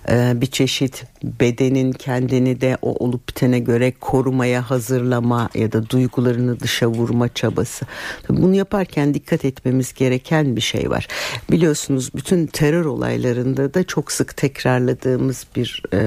e, 0.10 0.42
bir 0.42 0.48
çeşit 0.48 1.11
bedenin 1.24 1.92
kendini 1.92 2.62
de 2.62 2.78
o 2.82 3.06
olup 3.06 3.30
bitene 3.30 3.60
göre 3.60 3.92
korumaya 3.92 4.70
hazırlama 4.70 5.50
ya 5.56 5.72
da 5.72 5.90
duygularını 5.90 6.60
dışa 6.60 6.88
vurma 6.88 7.34
çabası. 7.34 7.86
Bunu 8.30 8.56
yaparken 8.56 9.14
dikkat 9.14 9.46
etmemiz 9.46 9.94
gereken 9.94 10.56
bir 10.56 10.62
şey 10.62 10.90
var. 10.90 11.08
Biliyorsunuz 11.52 12.10
bütün 12.16 12.46
terör 12.48 12.86
olaylarında 12.86 13.74
da 13.74 13.84
çok 13.84 14.12
sık 14.12 14.38
tekrarladığımız 14.38 15.48
bir 15.56 15.84
e, 15.94 16.00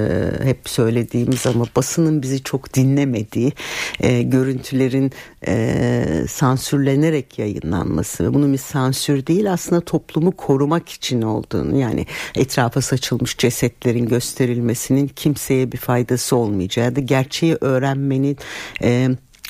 hep 0.43 0.69
söylediğimiz 0.69 1.47
ama 1.47 1.65
basının 1.75 2.21
bizi 2.21 2.43
çok 2.43 2.73
dinlemediği 2.73 3.53
e, 3.99 4.21
görüntülerin 4.21 5.11
e, 5.47 6.25
sansürlenerek 6.29 7.39
yayınlanması 7.39 8.23
ve 8.23 8.33
bunun 8.33 8.53
bir 8.53 8.57
sansür 8.57 9.27
değil 9.27 9.53
aslında 9.53 9.81
toplumu 9.81 10.31
korumak 10.31 10.89
için 10.89 11.21
olduğunu 11.21 11.79
yani 11.79 12.05
etrafa 12.35 12.81
saçılmış 12.81 13.37
cesetlerin 13.37 14.05
gösterilmesinin 14.05 15.04
kimseye 15.07 15.71
bir 15.71 15.77
faydası 15.77 16.35
olmayacağı 16.35 16.95
da 16.95 16.99
gerçeği 16.99 17.57
öğrenmenin 17.61 18.37
e, 18.83 19.09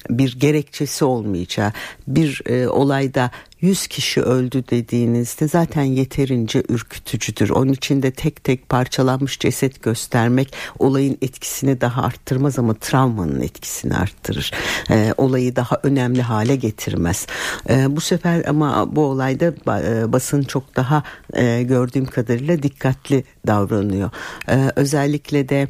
bir 0.09 0.39
gerekçesi 0.39 1.05
olmayacağı 1.05 1.71
bir 2.07 2.41
e, 2.45 2.67
olayda 2.67 3.31
100 3.65 3.88
kişi 3.88 4.22
öldü 4.22 4.63
dediğinizde 4.69 5.48
zaten 5.48 5.84
yeterince 5.84 6.63
ürkütücüdür. 6.69 7.50
Onun 7.50 7.74
için 7.74 8.03
de 8.03 8.12
tek 8.12 8.43
tek 8.43 8.69
parçalanmış 8.69 9.39
ceset 9.39 9.84
göstermek 9.84 10.53
olayın 10.79 11.17
etkisini 11.22 11.81
daha 11.81 12.01
arttırmaz 12.01 12.60
ama 12.60 12.74
travmanın 12.74 13.41
etkisini 13.41 13.95
arttırır. 13.95 14.51
E, 14.89 15.13
olayı 15.17 15.55
daha 15.55 15.79
önemli 15.84 16.22
hale 16.22 16.55
getirmez. 16.55 17.27
E, 17.69 17.95
bu 17.95 18.01
sefer 18.01 18.45
ama 18.45 18.95
bu 18.95 19.01
olayda 19.01 19.45
e, 19.45 20.13
basın 20.13 20.43
çok 20.43 20.75
daha 20.75 21.03
e, 21.34 21.63
gördüğüm 21.63 22.05
kadarıyla 22.05 22.63
dikkatli 22.63 23.24
davranıyor. 23.48 24.10
E, 24.50 24.72
özellikle 24.75 25.50
de 25.50 25.67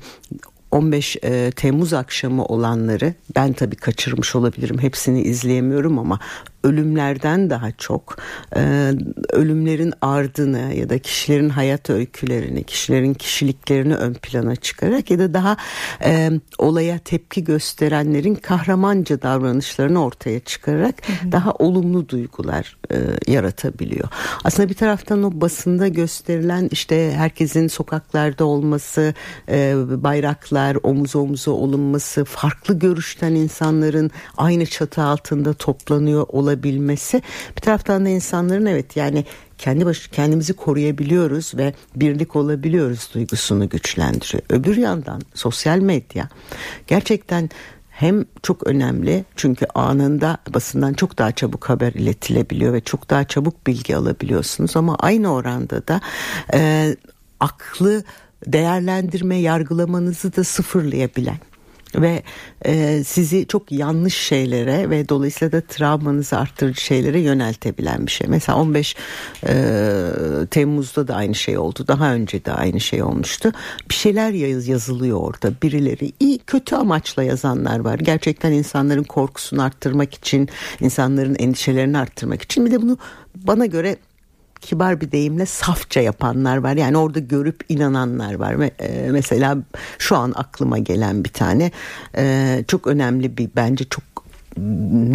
15 0.76 1.18
e, 1.24 1.52
Temmuz 1.52 1.94
akşamı 1.94 2.46
olanları 2.46 3.14
ben 3.36 3.54
tabii 3.54 3.76
kaçırmış 3.76 4.36
olabilirim 4.36 4.80
hepsini 4.80 5.22
izleyemiyorum 5.22 6.00
ama 6.00 6.20
ölümlerden 6.66 7.50
daha 7.50 7.72
çok 7.72 8.18
e, 8.56 8.92
ölümlerin 9.30 9.94
ardını 10.02 10.74
ya 10.74 10.90
da 10.90 11.00
kişilerin 11.00 11.50
hayat 11.50 11.90
öykülerini, 11.90 12.64
kişilerin 12.64 13.14
kişiliklerini 13.14 13.96
ön 13.96 14.14
plana 14.14 14.56
çıkarak 14.56 15.12
ya 15.12 15.20
da 15.20 15.34
daha 15.34 15.58
e, 16.04 16.32
olaya 16.58 17.00
tepki 17.00 17.44
gösterenlerin 17.44 18.36
kahramanca 18.36 19.22
davranışlarını 19.22 20.04
ortaya 20.04 20.40
çıkararak 20.40 20.96
hı 21.08 21.28
hı. 21.28 21.32
daha 21.32 21.52
olumlu 21.52 22.10
duygular 22.10 22.78
e, 22.92 22.98
yaratabiliyor. 23.32 24.08
Aslında 24.44 24.70
bir 24.70 24.74
taraftan 24.74 25.24
o 25.24 25.42
basında 25.42 25.88
gösterilen 25.88 26.70
işte 26.72 27.12
herkesin 27.16 27.68
sokaklarda 27.68 28.46
olması, 28.46 29.14
e, 29.50 29.76
bayraklar 30.04 30.78
omuz 30.84 31.16
omuza 31.16 31.52
olunması, 31.52 32.26
farklı 32.26 32.80
görüşten 32.80 33.32
insanların 33.32 34.12
aynı 34.38 34.66
çatı 34.66 35.02
altında 35.02 35.54
toplanıyor 35.54 36.26
olabilir 36.30 36.55
olabilmesi 36.56 37.22
bir 37.56 37.62
taraftan 37.62 38.06
da 38.06 38.10
insanların 38.10 38.66
evet 38.66 38.98
yani 38.98 39.26
kendi 39.58 39.86
baş, 39.86 40.08
kendimizi 40.08 40.54
koruyabiliyoruz 40.54 41.52
ve 41.56 41.74
birlik 41.96 42.36
olabiliyoruz 42.36 43.10
duygusunu 43.14 43.70
güçlendiriyor. 43.70 44.44
Öbür 44.50 44.78
yandan 44.78 45.22
sosyal 45.34 45.80
medya 45.80 46.30
gerçekten 46.88 47.50
hem 47.90 48.26
çok 48.44 48.68
önemli 48.68 49.26
çünkü 49.36 49.66
anında 49.76 50.38
basından 50.54 50.94
çok 50.94 51.18
daha 51.18 51.32
çabuk 51.32 51.70
haber 51.70 51.94
iletilebiliyor 51.94 52.74
ve 52.74 52.82
çok 52.82 53.10
daha 53.10 53.24
çabuk 53.24 53.68
bilgi 53.68 53.96
alabiliyorsunuz 53.96 54.78
ama 54.78 54.96
aynı 54.96 55.34
oranda 55.34 55.88
da 55.88 56.02
e, 56.54 56.96
aklı 57.40 58.04
değerlendirme 58.48 59.36
yargılamanızı 59.36 60.36
da 60.36 60.44
sıfırlayabilen 60.44 61.38
ve 62.02 62.24
e, 62.66 63.04
sizi 63.04 63.48
çok 63.48 63.72
yanlış 63.72 64.18
şeylere 64.18 64.90
ve 64.90 65.10
dolayısıyla 65.10 65.52
da 65.52 65.62
travmanızı 65.62 66.38
arttırıcı 66.38 66.82
şeylere 66.82 67.20
yöneltebilen 67.20 68.06
bir 68.06 68.12
şey. 68.12 68.28
Mesela 68.28 68.58
15 68.58 68.96
e, 69.48 69.56
Temmuz'da 70.52 71.08
da 71.08 71.16
aynı 71.16 71.36
şey 71.36 71.58
oldu. 71.58 71.86
Daha 71.88 72.14
önce 72.14 72.46
de 72.46 72.52
aynı 72.52 72.80
şey 72.80 73.04
olmuştu. 73.04 73.52
Bir 73.90 73.96
şeyler 73.96 74.32
yaz, 74.32 74.68
yazılıyor 74.68 75.20
orada. 75.22 75.52
Birileri 75.64 76.12
iyi 76.20 76.40
kötü 76.40 76.76
amaçla 76.76 77.24
yazanlar 77.24 77.80
var. 77.80 78.00
Gerçekten 78.00 78.52
insanların 78.52 79.04
korkusunu 79.04 79.62
arttırmak 79.62 80.14
için, 80.14 80.50
insanların 80.80 81.36
endişelerini 81.40 81.98
arttırmak 81.98 82.42
için. 82.42 82.66
Bir 82.66 82.72
de 82.72 82.82
bunu 82.82 82.98
bana 83.36 83.66
göre 83.66 83.98
kibar 84.62 85.02
bir 85.02 85.12
deyimle 85.12 85.46
safça 85.46 86.02
yapanlar 86.02 86.58
var. 86.58 86.76
Yani 86.76 86.98
orada 86.98 87.20
görüp 87.20 87.64
inananlar 87.70 88.34
var. 88.34 88.72
E, 88.80 89.12
mesela 89.12 89.58
şu 89.98 90.16
an 90.16 90.34
aklıma 90.36 90.78
gelen 90.78 91.24
bir 91.24 91.30
tane 91.30 91.72
e, 92.18 92.64
çok 92.68 92.88
önemli 92.88 93.38
bir 93.38 93.50
bence 93.56 93.86
çok 93.86 94.04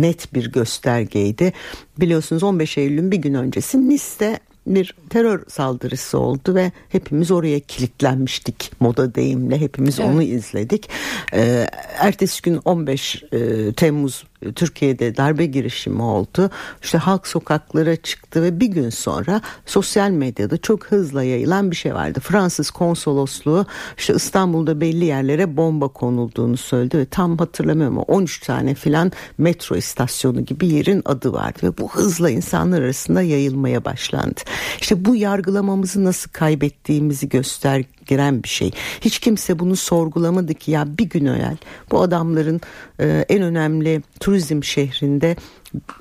net 0.00 0.34
bir 0.34 0.52
göstergeydi. 0.52 1.52
Biliyorsunuz 2.00 2.42
15 2.42 2.78
Eylül'ün 2.78 3.10
bir 3.10 3.16
gün 3.16 3.34
öncesi 3.34 3.88
Nice'de 3.88 4.40
bir 4.66 4.94
terör 5.10 5.42
saldırısı 5.48 6.18
oldu 6.18 6.54
ve 6.54 6.72
hepimiz 6.88 7.30
oraya 7.30 7.60
kilitlenmiştik 7.60 8.72
moda 8.80 9.14
deyimle 9.14 9.60
hepimiz 9.60 10.00
evet. 10.00 10.10
onu 10.10 10.22
izledik. 10.22 10.90
Ee, 11.34 11.66
ertesi 11.98 12.42
gün 12.42 12.60
15 12.64 13.24
e, 13.32 13.72
Temmuz 13.72 14.24
Türkiye'de 14.54 15.16
darbe 15.16 15.46
girişimi 15.46 16.02
oldu. 16.02 16.50
İşte 16.82 16.98
halk 16.98 17.26
sokaklara 17.26 17.96
çıktı 17.96 18.42
ve 18.42 18.60
bir 18.60 18.66
gün 18.66 18.90
sonra 18.90 19.40
sosyal 19.66 20.10
medyada 20.10 20.58
çok 20.58 20.86
hızla 20.86 21.22
yayılan 21.22 21.70
bir 21.70 21.76
şey 21.76 21.94
vardı. 21.94 22.20
Fransız 22.20 22.70
konsolosluğu 22.70 23.66
işte 23.98 24.14
İstanbul'da 24.14 24.80
belli 24.80 25.04
yerlere 25.04 25.56
bomba 25.56 25.88
konulduğunu 25.88 26.56
söyledi 26.56 26.98
ve 26.98 27.06
tam 27.06 27.38
hatırlamıyorum 27.38 27.98
ama 27.98 28.02
13 28.02 28.40
tane 28.40 28.74
filan 28.74 29.12
metro 29.38 29.76
istasyonu 29.76 30.44
gibi 30.44 30.66
yerin 30.66 31.02
adı 31.04 31.32
vardı 31.32 31.58
ve 31.62 31.78
bu 31.78 31.92
hızla 31.92 32.30
insanlar 32.30 32.82
arasında 32.82 33.22
yayılmaya 33.22 33.84
başlandı. 33.84 34.40
İşte 34.80 35.04
bu 35.04 35.16
yargılamamızı 35.16 36.04
nasıl 36.04 36.30
kaybettiğimizi 36.30 37.28
göster 37.28 37.84
giren 38.10 38.42
bir 38.42 38.48
şey. 38.48 38.70
Hiç 39.00 39.18
kimse 39.18 39.58
bunu 39.58 39.76
sorgulamadı 39.76 40.54
ki 40.54 40.70
ya 40.70 40.98
bir 40.98 41.04
gün 41.04 41.26
evvel 41.26 41.56
bu 41.90 42.00
adamların 42.00 42.60
e, 43.00 43.24
en 43.28 43.42
önemli 43.42 44.02
turizm 44.20 44.62
şehrinde 44.62 45.36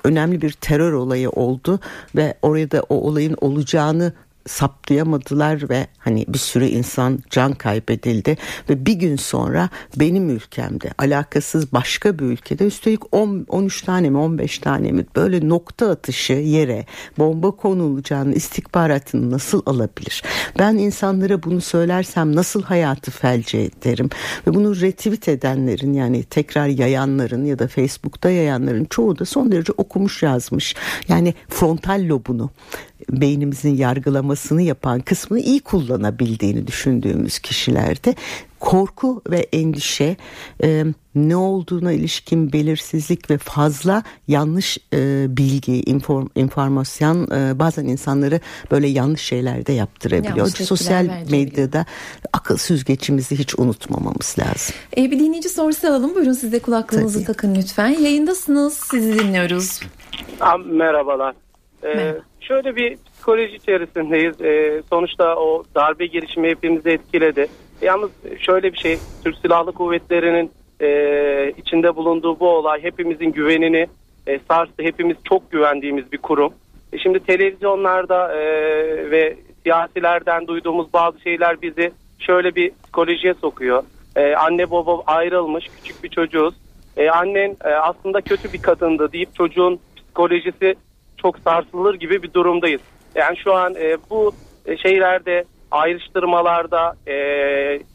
önemli 0.04 0.42
bir 0.42 0.52
terör 0.52 0.92
olayı 0.92 1.30
oldu 1.30 1.80
ve 2.16 2.34
orada 2.42 2.82
o 2.88 2.94
olayın 2.94 3.36
olacağını 3.40 4.12
saptayamadılar 4.46 5.70
ve 5.70 5.86
hani 5.98 6.24
bir 6.28 6.38
sürü 6.38 6.64
insan 6.64 7.18
can 7.30 7.52
kaybedildi 7.52 8.36
ve 8.70 8.86
bir 8.86 8.92
gün 8.92 9.16
sonra 9.16 9.68
benim 9.96 10.30
ülkemde 10.30 10.90
alakasız 10.98 11.72
başka 11.72 12.18
bir 12.18 12.24
ülkede 12.24 12.64
üstelik 12.64 13.14
10, 13.14 13.46
13 13.48 13.82
tane 13.82 14.10
mi 14.10 14.18
15 14.18 14.58
tane 14.58 14.92
mi 14.92 15.06
böyle 15.16 15.48
nokta 15.48 15.90
atışı 15.90 16.32
yere 16.32 16.86
bomba 17.18 17.50
konulacağını 17.50 18.34
istihbaratını 18.34 19.30
nasıl 19.30 19.62
alabilir? 19.66 20.22
Ben 20.58 20.74
insanlara 20.74 21.42
bunu 21.42 21.60
söylersem 21.60 22.36
nasıl 22.36 22.62
hayatı 22.62 23.10
felce 23.10 23.58
ederim? 23.58 24.10
Ve 24.46 24.54
bunu 24.54 24.80
retweet 24.80 25.28
edenlerin 25.28 25.92
yani 25.92 26.22
tekrar 26.22 26.66
yayanların 26.66 27.44
ya 27.44 27.58
da 27.58 27.68
Facebook'ta 27.68 28.30
yayanların 28.30 28.84
çoğu 28.84 29.18
da 29.18 29.24
son 29.24 29.52
derece 29.52 29.72
okumuş 29.76 30.22
yazmış. 30.22 30.74
Yani 31.08 31.34
frontal 31.48 32.08
lobunu 32.08 32.50
beynimizin 33.10 33.76
yargılamasını 34.30 34.62
yapan 34.62 35.00
kısmını 35.00 35.40
iyi 35.40 35.60
kullanabildiğini 35.60 36.66
düşündüğümüz 36.66 37.38
kişilerde 37.38 38.14
korku 38.60 39.22
ve 39.30 39.46
endişe 39.52 40.16
e, 40.62 40.84
ne 41.14 41.36
olduğuna 41.36 41.92
ilişkin 41.92 42.52
belirsizlik 42.52 43.30
ve 43.30 43.38
fazla 43.38 44.02
yanlış 44.28 44.78
e, 44.92 45.26
bilgi 45.28 45.82
inform, 45.82 46.28
informasyon 46.34 47.30
e, 47.30 47.58
bazen 47.58 47.84
insanları 47.84 48.40
böyle 48.70 48.86
yanlış 48.86 49.20
şeyler 49.20 49.66
de 49.66 49.72
yaptırabiliyor. 49.72 50.36
Yanlış 50.36 50.54
Sosyal 50.54 51.08
medyada 51.30 51.86
akıl 52.32 52.56
süzgecimizi 52.56 53.38
hiç 53.38 53.58
unutmamamız 53.58 54.36
lazım. 54.38 54.74
E, 54.96 55.10
bir 55.10 55.18
dinleyici 55.18 55.48
sorusu 55.48 55.88
alalım. 55.88 56.14
Buyurun 56.14 56.32
siz 56.32 56.52
de 56.52 56.58
kulaklığınızı 56.58 57.18
Tabii. 57.18 57.26
takın 57.26 57.54
lütfen. 57.54 57.88
Yayındasınız. 57.88 58.74
Sizi 58.74 59.18
dinliyoruz. 59.18 59.80
Merhabalar. 60.66 61.34
Ee, 61.84 62.20
şöyle 62.40 62.76
bir 62.76 62.96
psikoloji 62.96 63.56
içerisindeyiz. 63.56 64.40
Ee, 64.40 64.82
sonuçta 64.90 65.36
o 65.36 65.64
darbe 65.74 66.06
girişimi 66.06 66.48
hepimizi 66.48 66.90
etkiledi. 66.90 67.48
Yalnız 67.82 68.10
şöyle 68.38 68.72
bir 68.72 68.78
şey, 68.78 68.98
Türk 69.24 69.36
Silahlı 69.36 69.72
Kuvvetleri'nin 69.72 70.50
e, 70.80 71.52
içinde 71.56 71.96
bulunduğu 71.96 72.40
bu 72.40 72.48
olay 72.48 72.82
hepimizin 72.82 73.32
güvenini 73.32 73.86
e, 74.26 74.38
sarstı. 74.48 74.82
Hepimiz 74.82 75.16
çok 75.24 75.50
güvendiğimiz 75.50 76.12
bir 76.12 76.18
kurum. 76.18 76.52
E, 76.92 76.98
şimdi 76.98 77.20
televizyonlarda 77.20 78.34
e, 78.34 78.40
ve 79.10 79.36
siyasilerden 79.62 80.46
duyduğumuz 80.46 80.92
bazı 80.92 81.20
şeyler 81.20 81.62
bizi 81.62 81.92
şöyle 82.18 82.54
bir 82.54 82.72
psikolojiye 82.82 83.34
sokuyor. 83.34 83.82
E, 84.16 84.34
anne 84.34 84.70
baba 84.70 85.02
ayrılmış, 85.06 85.66
küçük 85.76 86.04
bir 86.04 86.08
çocuğuz. 86.08 86.54
E, 86.96 87.10
annen 87.10 87.56
e, 87.64 87.68
aslında 87.68 88.20
kötü 88.20 88.52
bir 88.52 88.62
kadındı 88.62 89.12
deyip 89.12 89.34
çocuğun 89.34 89.80
psikolojisi 89.96 90.74
çok 91.22 91.38
sarsılır 91.38 91.94
gibi 91.94 92.22
bir 92.22 92.32
durumdayız. 92.32 92.80
Yani 93.14 93.36
şu 93.36 93.54
an 93.54 93.74
e, 93.74 93.96
bu 94.10 94.32
e, 94.66 94.76
şeylerde 94.76 95.44
ayrıştırmalarda 95.70 96.94
e, 97.06 97.14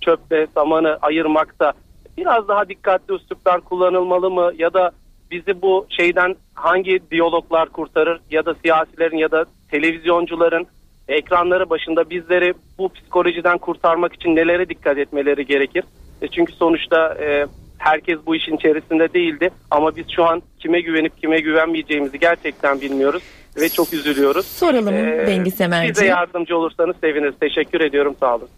çöple 0.01 0.47
samanı 0.47 0.97
ayırmakta 1.01 1.73
biraz 2.17 2.47
daha 2.47 2.69
dikkatli 2.69 3.13
üsluplar 3.13 3.61
kullanılmalı 3.61 4.31
mı 4.31 4.51
ya 4.57 4.73
da 4.73 4.91
bizi 5.31 5.61
bu 5.61 5.85
şeyden 5.89 6.35
hangi 6.53 6.99
diyaloglar 7.11 7.69
kurtarır 7.69 8.19
ya 8.31 8.45
da 8.45 8.55
siyasilerin 8.55 9.17
ya 9.17 9.31
da 9.31 9.45
televizyoncuların 9.71 10.67
ekranları 11.07 11.69
başında 11.69 12.09
bizleri 12.09 12.53
bu 12.77 12.89
psikolojiden 12.89 13.57
kurtarmak 13.57 14.13
için 14.13 14.35
nelere 14.35 14.69
dikkat 14.69 14.97
etmeleri 14.97 15.45
gerekir? 15.45 15.83
E 16.21 16.27
çünkü 16.27 16.53
sonuçta 16.53 17.13
e, 17.13 17.45
herkes 17.85 18.19
bu 18.25 18.35
işin 18.35 18.55
içerisinde 18.55 19.13
değildi 19.13 19.49
ama 19.71 19.95
biz 19.95 20.05
şu 20.15 20.25
an 20.25 20.41
kime 20.59 20.81
güvenip 20.81 21.21
kime 21.21 21.39
güvenmeyeceğimizi 21.39 22.19
gerçekten 22.19 22.81
bilmiyoruz 22.81 23.23
ve 23.57 23.69
çok 23.69 23.93
üzülüyoruz. 23.93 24.45
Soralım 24.45 24.93
ee, 24.93 25.27
Bengi 25.27 25.51
Semerci. 25.51 25.89
Bize 25.89 26.05
yardımcı 26.05 26.57
olursanız 26.57 26.95
seviniriz. 27.01 27.35
Teşekkür 27.39 27.81
ediyorum 27.81 28.15
sağ 28.19 28.35
olun. 28.35 28.49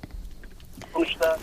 Sonuçta 0.94 1.38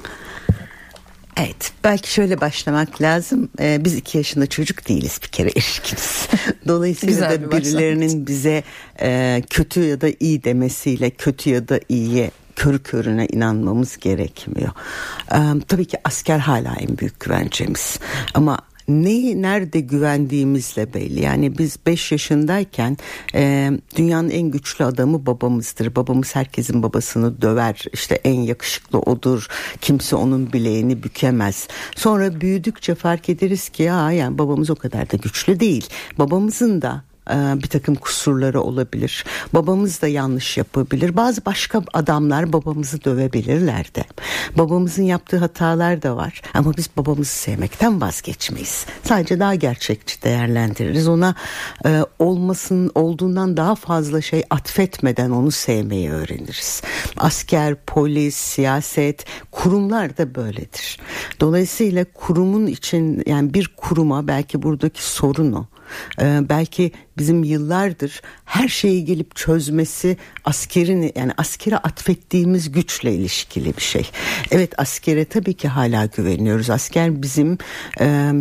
Evet 1.41 1.73
belki 1.85 2.13
şöyle 2.13 2.41
başlamak 2.41 3.03
lazım 3.03 3.49
ee, 3.61 3.85
biz 3.85 3.95
iki 3.97 4.19
yaşında 4.19 4.47
çocuk 4.47 4.89
değiliz 4.89 5.21
bir 5.23 5.29
kere 5.29 5.49
erişkiniz 5.57 6.29
dolayısıyla 6.69 7.31
da 7.31 7.53
birilerinin 7.53 8.27
bize 8.27 8.63
e, 9.03 9.43
kötü 9.51 9.81
ya 9.81 10.01
da 10.01 10.07
iyi 10.21 10.45
demesiyle 10.45 11.11
kötü 11.11 11.51
ya 11.51 11.69
da 11.69 11.81
iyiye 11.89 12.31
körü 12.57 12.83
körüne 12.83 13.27
inanmamız 13.27 13.97
gerekmiyor. 13.97 14.73
Ee, 15.33 15.39
tabii 15.69 15.85
ki 15.85 15.97
asker 16.05 16.39
hala 16.39 16.75
en 16.81 16.99
büyük 16.99 17.21
güvencemiz 17.21 17.99
ama 18.35 18.59
neyi 18.89 19.43
nerede 19.43 19.81
güvendiğimizle 19.81 20.95
belli. 20.95 21.21
Yani 21.21 21.59
biz 21.59 21.79
5 21.87 22.13
yaşındayken 22.13 22.97
e, 23.35 23.71
dünyanın 23.97 24.31
en 24.31 24.51
güçlü 24.51 24.85
adamı 24.85 25.27
babamızdır. 25.27 25.97
Babamız 25.97 26.37
herkesin 26.37 26.83
babasını 26.83 27.43
döver. 27.43 27.85
İşte 27.93 28.15
en 28.25 28.41
yakışıklı 28.41 28.99
odur. 28.99 29.47
Kimse 29.81 30.17
onun 30.17 30.53
bileğini 30.53 31.03
bükemez. 31.03 31.69
Sonra 31.97 32.41
büyüdükçe 32.41 32.95
fark 32.95 33.29
ederiz 33.29 33.69
ki 33.69 33.83
ya 33.83 34.13
yani 34.13 34.39
babamız 34.39 34.71
o 34.71 34.75
kadar 34.75 35.11
da 35.11 35.17
güçlü 35.17 35.61
değil. 35.61 35.89
Babamızın 36.19 36.83
da 36.83 37.05
bir 37.31 37.69
takım 37.69 37.95
kusurları 37.95 38.61
olabilir. 38.61 39.25
Babamız 39.55 40.03
da 40.03 40.09
yanlış 40.09 40.57
yapabilir. 40.57 41.17
Bazı 41.17 41.45
başka 41.45 41.83
adamlar 41.93 42.53
babamızı 42.53 43.05
dövebilirler 43.05 43.95
de. 43.95 44.05
Babamızın 44.59 45.03
yaptığı 45.03 45.39
hatalar 45.39 46.03
da 46.03 46.17
var. 46.17 46.43
Ama 46.55 46.77
biz 46.77 46.91
babamızı 46.97 47.31
sevmekten 47.31 48.01
vazgeçmeyiz. 48.01 48.87
Sadece 49.03 49.41
daha 49.41 49.55
gerçekçi 49.55 50.23
değerlendiririz. 50.23 51.09
Ona 51.09 51.35
e, 51.87 52.01
olmasın 52.19 52.91
olduğundan 52.95 53.57
daha 53.57 53.75
fazla 53.75 54.23
şey 54.23 54.43
atfetmeden 54.51 55.31
onu 55.31 55.51
sevmeyi 55.51 56.11
öğreniriz. 56.11 56.83
Asker, 57.17 57.75
polis, 57.87 58.37
siyaset, 58.37 59.25
kurumlar 59.51 60.19
da 60.19 60.35
böyledir. 60.35 60.99
Dolayısıyla 61.41 62.05
kurumun 62.15 62.67
için 62.67 63.23
yani 63.27 63.55
bir 63.55 63.71
kuruma 63.77 64.29
belki 64.29 64.63
buradaki 64.63 65.03
sorun 65.03 65.53
o 65.53 65.67
ee, 66.21 66.41
belki 66.49 66.93
bizim 67.19 67.45
yıllardır 67.45 68.23
her 68.45 68.69
şeyi 68.69 69.05
gelip 69.05 69.37
çözmesi 69.37 70.17
askerin 70.45 71.13
yani 71.17 71.33
askere 71.37 71.77
atfettiğimiz 71.77 72.73
güçle 72.73 73.13
ilişkili 73.13 73.77
bir 73.77 73.83
şey. 73.83 74.11
Evet 74.51 74.73
askere 74.79 75.25
tabii 75.25 75.55
ki 75.55 75.69
hala 75.69 76.07
güveniyoruz. 76.07 76.71
Asker 76.71 77.23
bizim 77.23 77.59
e, 78.01 78.33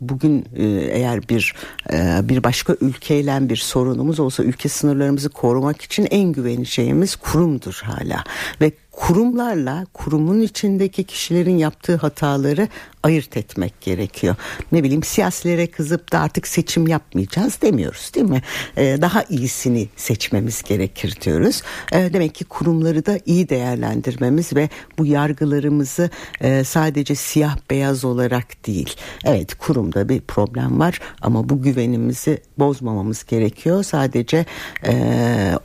bugün 0.00 0.44
e, 0.56 0.64
eğer 0.66 1.28
bir 1.28 1.54
e, 1.92 2.20
bir 2.22 2.44
başka 2.44 2.76
ülkeyle 2.80 3.48
bir 3.48 3.56
sorunumuz 3.56 4.20
olsa 4.20 4.42
ülke 4.42 4.68
sınırlarımızı 4.68 5.28
korumak 5.28 5.82
için 5.82 6.08
en 6.10 6.32
güveneceğimiz 6.32 7.16
kurumdur 7.16 7.80
hala 7.84 8.24
ve 8.60 8.72
kurumlarla 9.00 9.86
kurumun 9.94 10.40
içindeki 10.40 11.04
kişilerin 11.04 11.58
yaptığı 11.58 11.96
hataları 11.96 12.68
ayırt 13.02 13.36
etmek 13.36 13.80
gerekiyor. 13.80 14.36
Ne 14.72 14.82
bileyim 14.82 15.02
siyasilere 15.02 15.66
kızıp 15.66 16.12
da 16.12 16.20
artık 16.20 16.46
seçim 16.46 16.86
yapmayacağız 16.88 17.62
demiyoruz 17.62 18.10
değil 18.14 18.26
mi? 18.26 18.42
Ee, 18.76 18.98
daha 19.00 19.22
iyisini 19.22 19.88
seçmemiz 19.96 20.62
gerekir 20.62 21.16
diyoruz. 21.20 21.62
Ee, 21.92 22.10
demek 22.12 22.34
ki 22.34 22.44
kurumları 22.44 23.06
da 23.06 23.18
iyi 23.26 23.48
değerlendirmemiz 23.48 24.52
ve 24.52 24.68
bu 24.98 25.06
yargılarımızı 25.06 26.10
e, 26.40 26.64
sadece 26.64 27.14
siyah 27.14 27.56
beyaz 27.70 28.04
olarak 28.04 28.66
değil. 28.66 28.96
Evet 29.24 29.54
kurumda 29.54 30.08
bir 30.08 30.20
problem 30.20 30.80
var 30.80 31.00
ama 31.22 31.48
bu 31.48 31.62
güvenimizi 31.62 32.42
bozmamamız 32.58 33.24
gerekiyor. 33.24 33.82
Sadece 33.82 34.46
e, 34.86 34.94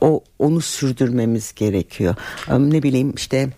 o 0.00 0.20
onu 0.38 0.60
sürdürmemiz 0.60 1.54
gerekiyor. 1.54 2.14
E, 2.48 2.54
ne 2.58 2.82
bileyim 2.82 3.12
işte 3.26 3.48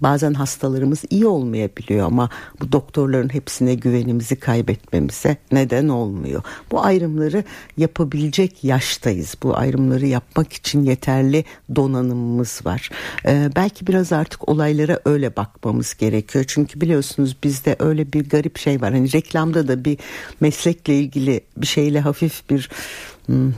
bazen 0.00 0.34
hastalarımız 0.34 1.04
iyi 1.10 1.26
olmayabiliyor 1.26 2.06
ama 2.06 2.30
bu 2.60 2.72
doktorların 2.72 3.32
hepsine 3.32 3.74
güvenimizi 3.74 4.36
kaybetmemize 4.36 5.36
neden 5.52 5.88
olmuyor. 5.88 6.42
Bu 6.70 6.84
ayrımları 6.84 7.44
yapabilecek 7.76 8.64
yaştayız. 8.64 9.34
Bu 9.42 9.56
ayrımları 9.56 10.06
yapmak 10.06 10.52
için 10.52 10.82
yeterli 10.82 11.44
donanımımız 11.76 12.60
var. 12.64 12.90
Ee, 13.26 13.50
belki 13.56 13.86
biraz 13.86 14.12
artık 14.12 14.48
olaylara 14.48 15.00
öyle 15.04 15.36
bakmamız 15.36 15.94
gerekiyor. 15.94 16.44
Çünkü 16.48 16.80
biliyorsunuz 16.80 17.36
bizde 17.44 17.76
öyle 17.78 18.12
bir 18.12 18.28
garip 18.28 18.58
şey 18.58 18.80
var. 18.80 18.92
Hani 18.92 19.12
reklamda 19.12 19.68
da 19.68 19.84
bir 19.84 19.98
meslekle 20.40 20.98
ilgili 20.98 21.40
bir 21.56 21.66
şeyle 21.66 22.00
hafif 22.00 22.50
bir 22.50 22.70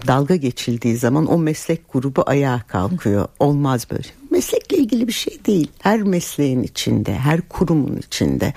dalga 0.07 0.37
geçildiği 0.37 0.97
zaman 0.97 1.27
o 1.27 1.39
meslek 1.39 1.93
grubu 1.93 2.23
ayağa 2.27 2.63
kalkıyor. 2.69 3.29
Olmaz 3.39 3.87
böyle. 3.91 4.09
Meslekle 4.31 4.77
ilgili 4.77 5.09
bir 5.09 5.13
şey 5.13 5.39
değil. 5.47 5.71
Her 5.79 6.03
mesleğin 6.03 6.63
içinde, 6.63 7.15
her 7.15 7.41
kurumun 7.49 7.97
içinde 7.97 8.55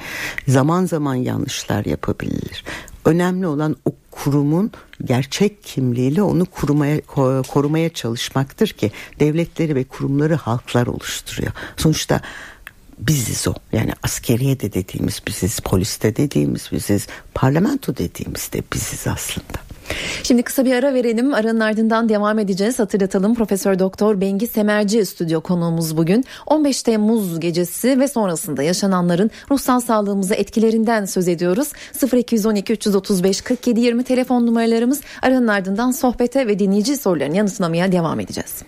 zaman 0.48 0.86
zaman 0.86 1.16
yanlışlar 1.16 1.86
yapabilir. 1.86 2.64
Önemli 3.06 3.48
olan 3.48 3.76
o 3.86 3.92
kurumun 4.12 4.72
gerçek 5.04 5.64
kimliğiyle 5.64 6.22
onu 6.22 6.46
korumaya, 6.46 7.02
korumaya 7.48 7.90
çalışmaktır 7.90 8.68
ki 8.68 8.92
devletleri 9.20 9.76
ve 9.76 9.84
kurumları 9.84 10.36
halklar 10.36 10.88
oluşturuyor. 10.88 11.52
Sonuçta 11.78 12.22
biziz 13.00 13.48
o. 13.48 13.54
Yani 13.72 13.92
askeriye 14.04 14.60
de 14.60 14.74
dediğimiz 14.74 15.22
biziz, 15.28 15.60
poliste 15.60 16.16
dediğimiz 16.16 16.70
biziz, 16.72 17.08
parlamento 17.34 17.98
dediğimiz 17.98 18.54
de 18.54 18.64
biziz 18.74 19.08
aslında. 19.08 19.67
Şimdi 20.24 20.44
kısa 20.44 20.66
bir 20.66 20.74
ara 20.74 20.94
verelim. 20.94 21.34
Aranın 21.34 21.60
ardından 21.60 22.10
devam 22.10 22.40
edeceğiz. 22.40 22.80
Hatırlatalım 22.80 23.36
Profesör 23.36 23.80
Doktor 23.80 24.22
Bengi 24.22 24.48
Semerci 24.48 25.06
stüdyo 25.06 25.42
konuğumuz 25.42 25.98
bugün. 25.98 26.26
15 26.46 26.84
Temmuz 26.84 27.40
gecesi 27.40 28.00
ve 28.00 28.08
sonrasında 28.08 28.64
yaşananların 28.64 29.32
ruhsal 29.52 29.80
sağlığımıza 29.80 30.36
etkilerinden 30.36 31.06
söz 31.06 31.28
ediyoruz. 31.28 31.68
0212 32.14 32.74
335 32.74 33.42
47 33.42 33.80
20 33.80 34.04
telefon 34.04 34.48
numaralarımız. 34.48 35.02
Aranın 35.22 35.48
ardından 35.48 35.92
sohbete 35.92 36.48
ve 36.48 36.60
dinleyici 36.60 36.98
sorularını 36.98 37.38
yanıtlamaya 37.38 37.92
devam 37.92 38.20
edeceğiz. 38.20 38.64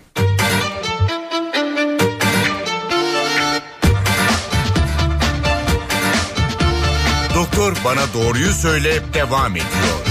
Doktor 7.35 7.73
bana 7.85 8.13
doğruyu 8.13 8.53
söyle 8.53 8.99
devam 9.13 9.51
ediyor. 9.51 10.08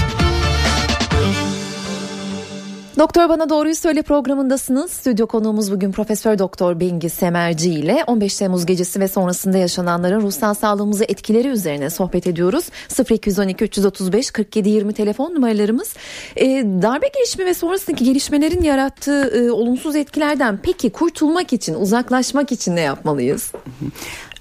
Doktor 2.99 3.29
Bana 3.29 3.49
Doğruyu 3.49 3.75
Söyle 3.75 4.01
programındasınız. 4.01 4.91
Stüdyo 4.91 5.27
konuğumuz 5.27 5.71
bugün 5.71 5.91
Profesör 5.91 6.39
Doktor 6.39 6.79
Bengi 6.79 7.09
Semerci 7.09 7.69
ile 7.69 8.03
15 8.07 8.35
Temmuz 8.35 8.65
gecesi 8.65 8.99
ve 8.99 9.07
sonrasında 9.07 9.57
yaşananların 9.57 10.21
ruhsal 10.21 10.53
sağlığımızı 10.53 11.03
etkileri 11.03 11.47
üzerine 11.47 11.89
sohbet 11.89 12.27
ediyoruz. 12.27 12.65
0212 13.11 13.65
335 13.65 14.31
47 14.31 14.69
20 14.69 14.93
telefon 14.93 15.35
numaralarımız. 15.35 15.93
Ee, 16.35 16.45
darbe 16.81 17.07
gelişimi 17.07 17.45
ve 17.45 17.53
sonrasındaki 17.53 18.03
gelişmelerin 18.03 18.61
yarattığı 18.61 19.45
e, 19.45 19.51
olumsuz 19.51 19.95
etkilerden 19.95 20.59
peki 20.63 20.89
kurtulmak 20.89 21.53
için, 21.53 21.73
uzaklaşmak 21.73 22.51
için 22.51 22.75
ne 22.75 22.81
yapmalıyız? 22.81 23.51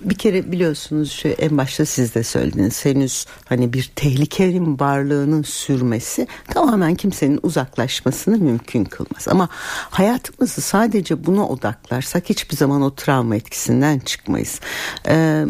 Bir 0.00 0.14
kere 0.14 0.52
biliyorsunuz 0.52 1.12
şu 1.12 1.28
en 1.28 1.58
başta 1.58 1.86
siz 1.86 2.14
de 2.14 2.22
söylediniz 2.22 2.84
henüz 2.84 3.26
hani 3.44 3.72
bir 3.72 3.90
tehlikenin 3.96 4.78
varlığının 4.78 5.42
sürmesi 5.42 6.26
tamamen 6.50 6.94
kimsenin 6.94 7.40
uzaklaşmasını 7.42 8.38
mümkün 8.38 8.84
kılmaz. 8.84 9.28
Ama 9.28 9.48
hayatımızı 9.90 10.60
sadece 10.60 11.26
buna 11.26 11.48
odaklarsak 11.48 12.30
hiçbir 12.30 12.56
zaman 12.56 12.82
o 12.82 12.94
travma 12.94 13.36
etkisinden 13.36 13.98
çıkmayız. 13.98 14.60
Ee, 15.08 15.44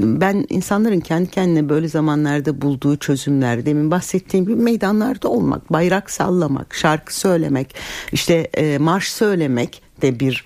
ben 0.00 0.46
insanların 0.48 1.00
kendi 1.00 1.30
kendine 1.30 1.68
böyle 1.68 1.88
zamanlarda 1.88 2.62
bulduğu 2.62 2.96
çözümler 2.96 3.66
demin 3.66 3.90
bahsettiğim 3.90 4.46
gibi 4.46 4.56
meydanlarda 4.56 5.28
olmak, 5.28 5.72
bayrak 5.72 6.10
sallamak, 6.10 6.74
şarkı 6.74 7.16
söylemek, 7.16 7.74
işte 8.12 8.34
e, 8.34 8.78
marş 8.78 9.12
söylemek 9.12 9.82
de 10.02 10.20
bir 10.20 10.44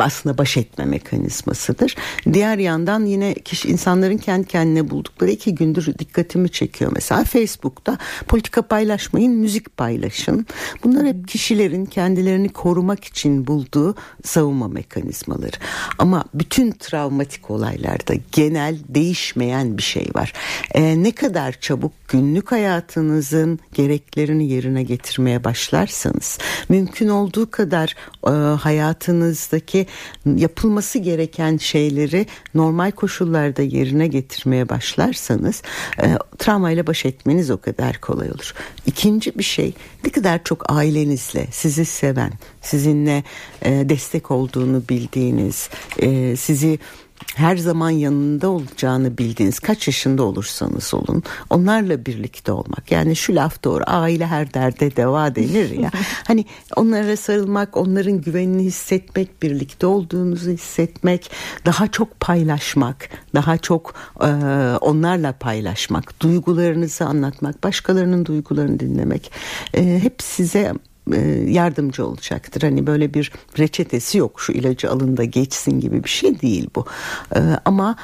aslında 0.00 0.38
baş 0.38 0.56
etme 0.56 0.84
mekanizmasıdır. 0.84 1.96
Diğer 2.32 2.58
yandan 2.58 3.04
yine 3.04 3.34
kişi 3.34 3.68
insanların 3.68 4.16
kendi 4.16 4.46
kendine 4.46 4.90
buldukları 4.90 5.30
iki 5.30 5.54
gündür 5.54 5.94
dikkatimi 5.98 6.50
çekiyor. 6.50 6.92
Mesela 6.94 7.24
Facebook'ta 7.24 7.98
politika 8.28 8.62
paylaşmayın, 8.62 9.32
müzik 9.32 9.76
paylaşın. 9.76 10.46
Bunlar 10.84 11.06
hep 11.06 11.28
kişilerin 11.28 11.86
kendilerini 11.86 12.48
korumak 12.48 13.04
için 13.04 13.46
bulduğu 13.46 13.94
savunma 14.24 14.68
mekanizmaları. 14.68 15.56
Ama 15.98 16.24
bütün 16.34 16.70
travmatik 16.70 17.50
olaylarda 17.50 18.14
genel 18.32 18.78
değişmeyen 18.88 19.78
bir 19.78 19.82
şey 19.82 20.08
var. 20.14 20.32
Ee, 20.74 21.02
ne 21.02 21.12
kadar 21.12 21.52
çabuk 21.52 21.92
günlük 22.08 22.52
hayatınızın 22.52 23.58
gereklerini 23.74 24.48
yerine 24.48 24.82
getirmeye 24.82 25.44
başlarsanız 25.44 26.38
mümkün 26.68 27.08
olduğu 27.08 27.50
kadar 27.50 27.94
e, 28.26 28.30
hayatınızdaki 29.44 29.86
yapılması 30.26 30.98
gereken 30.98 31.56
şeyleri 31.56 32.26
normal 32.54 32.90
koşullarda 32.90 33.62
yerine 33.62 34.06
getirmeye 34.06 34.68
başlarsanız 34.68 35.62
e, 36.02 36.16
travmayla 36.38 36.86
baş 36.86 37.04
etmeniz 37.04 37.50
o 37.50 37.60
kadar 37.60 38.00
kolay 38.00 38.28
olur. 38.28 38.54
İkinci 38.86 39.38
bir 39.38 39.42
şey 39.42 39.74
ne 40.04 40.10
kadar 40.10 40.44
çok 40.44 40.72
ailenizle 40.72 41.46
sizi 41.50 41.84
seven, 41.84 42.32
sizinle 42.62 43.24
e, 43.62 43.88
destek 43.88 44.30
olduğunu 44.30 44.82
bildiğiniz, 44.88 45.68
e, 45.98 46.36
sizi 46.36 46.78
her 47.34 47.56
zaman 47.56 47.90
yanında 47.90 48.48
olacağını 48.48 49.18
bildiğiniz 49.18 49.58
kaç 49.58 49.86
yaşında 49.86 50.22
olursanız 50.22 50.94
olun 50.94 51.22
onlarla 51.50 52.06
birlikte 52.06 52.52
olmak. 52.52 52.90
Yani 52.90 53.16
şu 53.16 53.34
laf 53.34 53.64
doğru 53.64 53.84
aile 53.86 54.26
her 54.26 54.54
derde 54.54 54.96
deva 54.96 55.34
denir 55.34 55.70
ya. 55.70 55.90
Hani 56.26 56.44
onlara 56.76 57.16
sarılmak 57.16 57.76
onların 57.76 58.20
güvenini 58.20 58.62
hissetmek 58.62 59.42
birlikte 59.42 59.86
olduğunuzu 59.86 60.50
hissetmek 60.50 61.30
daha 61.66 61.88
çok 61.88 62.20
paylaşmak 62.20 63.08
daha 63.34 63.58
çok 63.58 63.94
e, 64.20 64.26
onlarla 64.80 65.32
paylaşmak 65.32 66.20
duygularınızı 66.20 67.04
anlatmak 67.04 67.64
başkalarının 67.64 68.26
duygularını 68.26 68.80
dinlemek 68.80 69.32
e, 69.74 70.00
hep 70.02 70.22
size 70.22 70.72
yardımcı 71.46 72.06
olacaktır. 72.06 72.62
Hani 72.62 72.86
böyle 72.86 73.14
bir 73.14 73.32
reçetesi 73.58 74.18
yok 74.18 74.40
şu 74.40 74.52
ilacı 74.52 74.90
alın 74.90 75.16
da 75.16 75.24
geçsin 75.24 75.80
gibi 75.80 76.04
bir 76.04 76.08
şey 76.08 76.40
değil 76.40 76.68
bu. 76.76 76.86
E, 77.36 77.40
ama 77.64 77.96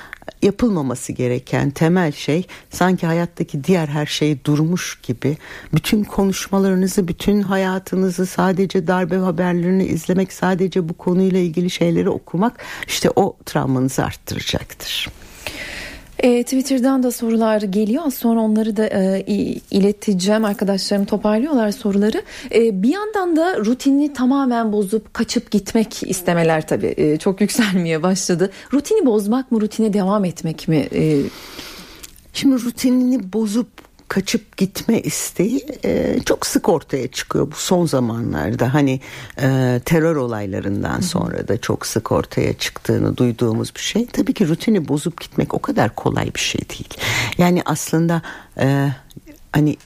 yapılmaması 0.43 1.13
gereken 1.13 1.71
temel 1.71 2.13
şey 2.13 2.47
sanki 2.71 3.07
hayattaki 3.07 3.65
diğer 3.65 3.89
her 3.89 4.07
şey 4.07 4.45
durmuş 4.45 5.01
gibi 5.03 5.37
bütün 5.75 6.05
konuşmalarınızı, 6.05 7.09
bütün 7.09 7.43
hayatınızı 7.43 8.27
sadece 8.27 8.87
darbe 8.87 9.17
haberlerini 9.17 9.85
izlemek, 9.85 10.33
sadece 10.33 10.89
bu 10.89 10.95
konuyla 10.95 11.39
ilgili 11.39 11.71
şeyleri 11.71 12.11
okumak 12.11 12.65
işte 12.87 13.11
o 13.17 13.37
travmanızı 13.47 14.05
arttıracaktır. 14.05 15.09
E, 16.23 16.43
Twitter'dan 16.43 17.03
da 17.03 17.11
sorular 17.13 17.63
geliyor. 17.63 18.11
Sonra 18.13 18.41
onları 18.41 18.77
da 18.77 18.87
e, 18.87 19.25
ileteceğim. 19.71 20.45
Arkadaşlarım 20.45 21.05
toparlıyorlar 21.05 21.71
soruları. 21.71 22.23
E, 22.55 22.83
bir 22.83 22.89
yandan 22.89 23.37
da 23.37 23.59
rutinini 23.59 24.13
tamamen 24.13 24.73
bozup 24.73 25.15
kaçıp 25.15 25.51
gitmek 25.51 26.03
istemeler 26.03 26.67
tabii 26.67 26.95
e, 26.97 27.17
çok 27.17 27.41
yükselmeye 27.41 28.03
başladı. 28.03 28.51
Rutini 28.73 29.07
bozmak 29.07 29.53
mı, 29.53 29.61
rutine 29.61 29.93
devam 29.93 30.25
etmek 30.25 30.69
mi? 30.69 30.89
E, 30.95 31.23
Şimdi 32.33 32.63
rutinini 32.63 33.33
bozup 33.33 33.69
kaçıp 34.11 34.57
gitme 34.57 35.01
isteği 35.01 35.67
e, 35.85 36.21
çok 36.27 36.47
sık 36.47 36.69
ortaya 36.69 37.09
çıkıyor 37.09 37.47
bu 37.51 37.55
son 37.55 37.87
zamanlarda. 37.87 38.75
Hani 38.75 39.01
e, 39.43 39.81
terör 39.85 40.17
olaylarından 40.17 41.01
sonra 41.01 41.49
da 41.49 41.61
çok 41.61 41.87
sık 41.87 42.13
ortaya 42.13 42.53
çıktığını 42.53 43.17
duyduğumuz 43.17 43.75
bir 43.75 43.81
şey. 43.81 44.07
Tabii 44.07 44.35
ki 44.35 44.49
rutini 44.49 44.89
bozup 44.89 45.21
gitmek 45.21 45.55
o 45.55 45.59
kadar 45.59 45.95
kolay 45.95 46.35
bir 46.35 46.41
şey 46.41 46.61
değil. 46.61 46.89
Yani 47.39 47.63
aslında 47.65 48.23
e, 48.59 48.89
hani 49.53 49.77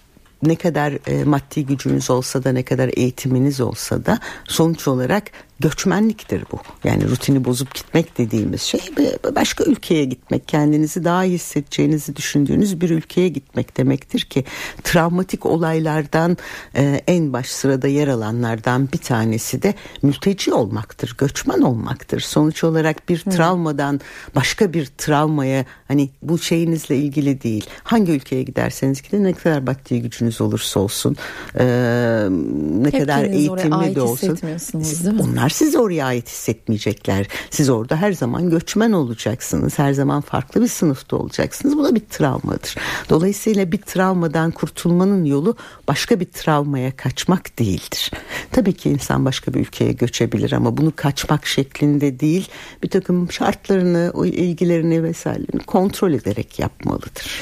ne 0.42 0.56
kadar 0.56 1.10
e, 1.10 1.24
maddi 1.24 1.66
gücünüz 1.66 2.10
olsa 2.10 2.44
da 2.44 2.52
ne 2.52 2.62
kadar 2.62 2.90
eğitiminiz 2.96 3.60
olsa 3.60 4.06
da 4.06 4.18
sonuç 4.44 4.88
olarak 4.88 5.30
göçmenliktir 5.60 6.44
bu. 6.52 6.58
Yani 6.84 7.08
rutini 7.08 7.44
bozup 7.44 7.74
gitmek 7.74 8.18
dediğimiz 8.18 8.62
şey 8.62 8.80
başka 9.34 9.64
ülkeye 9.64 10.04
gitmek, 10.04 10.48
kendinizi 10.48 11.04
daha 11.04 11.24
iyi 11.24 11.34
hissedeceğinizi 11.34 12.16
düşündüğünüz 12.16 12.80
bir 12.80 12.90
ülkeye 12.90 13.28
gitmek 13.28 13.76
demektir 13.76 14.20
ki 14.20 14.44
travmatik 14.84 15.46
olaylardan 15.46 16.36
e, 16.76 17.02
en 17.06 17.32
baş 17.32 17.46
sırada 17.46 17.88
yer 17.88 18.08
alanlardan 18.08 18.88
bir 18.92 18.98
tanesi 18.98 19.62
de 19.62 19.74
mülteci 20.02 20.52
olmaktır, 20.52 21.14
göçmen 21.18 21.60
olmaktır. 21.60 22.20
Sonuç 22.20 22.64
olarak 22.64 23.08
bir 23.08 23.18
travmadan 23.18 24.00
başka 24.34 24.72
bir 24.72 24.86
travmaya 24.86 25.64
hani 25.88 26.10
bu 26.22 26.38
şeyinizle 26.38 26.96
ilgili 26.96 27.42
değil. 27.42 27.66
Hangi 27.82 28.12
ülkeye 28.12 28.42
giderseniz 28.42 29.02
gidin 29.02 29.24
ne 29.24 29.32
kadar 29.32 29.58
maddi 29.58 30.02
gücünüz 30.02 30.40
olursa 30.40 30.80
olsun, 30.80 31.16
e, 31.58 31.64
ne 32.82 32.92
Hep 32.92 33.00
kadar 33.00 33.24
eğitimli 33.24 33.94
de 33.94 34.00
olsun. 34.00 34.38
Onlar 35.20 35.43
size 35.48 35.78
oraya 35.78 36.06
ait 36.06 36.28
hissetmeyecekler. 36.28 37.26
Siz 37.50 37.70
orada 37.70 37.96
her 37.96 38.12
zaman 38.12 38.50
göçmen 38.50 38.92
olacaksınız. 38.92 39.78
Her 39.78 39.92
zaman 39.92 40.20
farklı 40.20 40.62
bir 40.62 40.68
sınıfta 40.68 41.16
olacaksınız. 41.16 41.78
Bu 41.78 41.84
da 41.84 41.94
bir 41.94 42.04
travmadır. 42.10 42.74
Dolayısıyla 43.10 43.72
bir 43.72 43.78
travmadan 43.78 44.50
kurtulmanın 44.50 45.24
yolu 45.24 45.56
başka 45.88 46.20
bir 46.20 46.24
travmaya 46.24 46.96
kaçmak 46.96 47.58
değildir. 47.58 48.10
Tabii 48.52 48.72
ki 48.72 48.90
insan 48.90 49.24
başka 49.24 49.54
bir 49.54 49.60
ülkeye 49.60 49.92
göçebilir 49.92 50.52
ama 50.52 50.76
bunu 50.76 50.92
kaçmak 50.96 51.46
şeklinde 51.46 52.20
değil 52.20 52.48
bir 52.82 52.88
takım 52.88 53.32
şartlarını, 53.32 54.12
ilgilerini 54.26 55.02
vesairelerini 55.02 55.62
kontrol 55.62 56.12
ederek 56.12 56.58
yapmalıdır. 56.58 57.40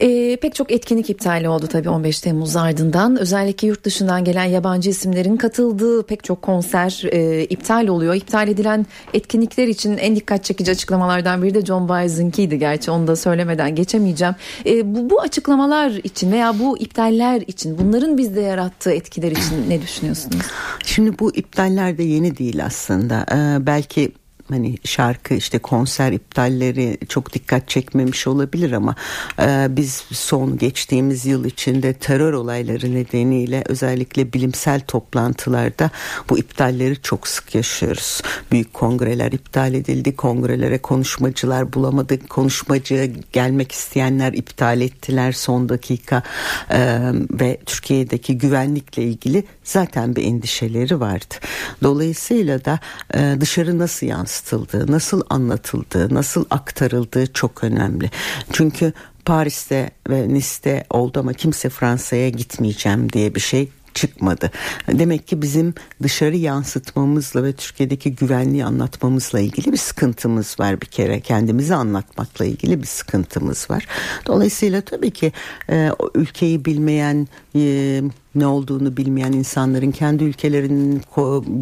E, 0.00 0.36
pek 0.36 0.54
çok 0.54 0.72
etkinlik 0.72 1.10
iptali 1.10 1.48
oldu 1.48 1.66
tabii 1.66 1.88
15 1.88 2.20
Temmuz 2.20 2.56
ardından. 2.56 3.16
Özellikle 3.20 3.68
yurt 3.68 3.84
dışından 3.84 4.24
gelen 4.24 4.44
yabancı 4.44 4.90
isimlerin 4.90 5.36
katıldığı 5.36 6.02
pek 6.02 6.24
çok 6.24 6.42
konser 6.42 7.02
e, 7.12 7.44
iptal 7.44 7.86
oluyor. 7.86 8.14
İptal 8.14 8.48
edilen 8.48 8.86
etkinlikler 9.14 9.68
için 9.68 9.96
en 9.98 10.16
dikkat 10.16 10.44
çekici 10.44 10.72
açıklamalardan 10.72 11.42
biri 11.42 11.54
de 11.54 11.64
John 11.64 11.88
Baez'inkiydi 11.88 12.58
gerçi 12.58 12.90
onu 12.90 13.06
da 13.06 13.16
söylemeden 13.16 13.74
geçemeyeceğim. 13.74 14.34
E, 14.66 14.94
bu, 14.94 15.10
bu 15.10 15.20
açıklamalar 15.20 15.90
için 15.90 16.32
veya 16.32 16.58
bu 16.58 16.78
iptaller 16.78 17.40
için 17.40 17.78
bunların 17.78 18.18
bizde 18.18 18.40
yarattığı 18.40 18.92
etkiler 18.92 19.30
için 19.30 19.70
ne 19.70 19.82
düşünüyorsunuz? 19.82 20.46
Şimdi 20.84 21.18
bu 21.18 21.34
iptaller 21.34 21.98
de 21.98 22.02
yeni 22.02 22.38
değil 22.38 22.64
aslında. 22.64 23.26
Ee, 23.32 23.66
belki 23.66 24.12
hani 24.48 24.76
şarkı 24.84 25.34
işte 25.34 25.58
konser 25.58 26.12
iptalleri 26.12 26.98
çok 27.08 27.32
dikkat 27.32 27.68
çekmemiş 27.68 28.26
olabilir 28.26 28.72
ama 28.72 28.94
e, 29.40 29.66
biz 29.70 30.04
son 30.12 30.58
geçtiğimiz 30.58 31.26
yıl 31.26 31.44
içinde 31.44 31.92
terör 31.92 32.32
olayları 32.32 32.94
nedeniyle 32.94 33.64
özellikle 33.66 34.32
bilimsel 34.32 34.80
toplantılarda 34.80 35.90
bu 36.30 36.38
iptalleri 36.38 37.02
çok 37.02 37.28
sık 37.28 37.54
yaşıyoruz. 37.54 38.22
Büyük 38.52 38.74
kongreler 38.74 39.32
iptal 39.32 39.74
edildi. 39.74 40.16
Kongrelere 40.16 40.78
konuşmacılar 40.78 41.72
bulamadık. 41.72 42.30
Konuşmacı 42.30 43.12
gelmek 43.32 43.72
isteyenler 43.72 44.32
iptal 44.32 44.80
ettiler 44.80 45.32
son 45.32 45.68
dakika 45.68 46.22
e, 46.70 47.00
ve 47.30 47.60
Türkiye'deki 47.66 48.38
güvenlikle 48.38 49.02
ilgili 49.02 49.44
zaten 49.64 50.16
bir 50.16 50.24
endişeleri 50.24 51.00
vardı. 51.00 51.34
Dolayısıyla 51.82 52.64
da 52.64 52.80
e, 53.14 53.36
dışarı 53.40 53.78
nasıl 53.78 54.06
yansır 54.06 54.33
yansıtıldığı, 54.34 54.92
nasıl 54.92 55.22
anlatıldığı, 55.30 56.14
nasıl 56.14 56.44
aktarıldığı 56.50 57.32
çok 57.32 57.64
önemli. 57.64 58.10
Çünkü 58.52 58.92
Paris'te 59.24 59.90
ve 60.08 60.28
Nice'de 60.28 60.84
oldu 60.90 61.20
ama 61.20 61.32
kimse 61.32 61.68
Fransa'ya 61.68 62.28
gitmeyeceğim 62.28 63.12
diye 63.12 63.34
bir 63.34 63.40
şey 63.40 63.68
çıkmadı. 63.94 64.50
Demek 64.88 65.28
ki 65.28 65.42
bizim 65.42 65.74
dışarı 66.02 66.36
yansıtmamızla 66.36 67.44
ve 67.44 67.52
Türkiye'deki 67.52 68.14
güvenliği 68.14 68.64
anlatmamızla 68.64 69.40
ilgili 69.40 69.72
bir 69.72 69.76
sıkıntımız 69.76 70.56
var 70.60 70.80
bir 70.80 70.86
kere. 70.86 71.20
Kendimizi 71.20 71.74
anlatmakla 71.74 72.44
ilgili 72.44 72.82
bir 72.82 72.86
sıkıntımız 72.86 73.70
var. 73.70 73.86
Dolayısıyla 74.26 74.80
tabii 74.80 75.10
ki 75.10 75.32
e, 75.70 75.90
ülkeyi 76.14 76.64
bilmeyen 76.64 77.28
e, 77.56 78.02
ne 78.34 78.46
olduğunu 78.46 78.96
bilmeyen 78.96 79.32
insanların 79.32 79.90
kendi 79.90 80.24
ülkelerinin 80.24 81.02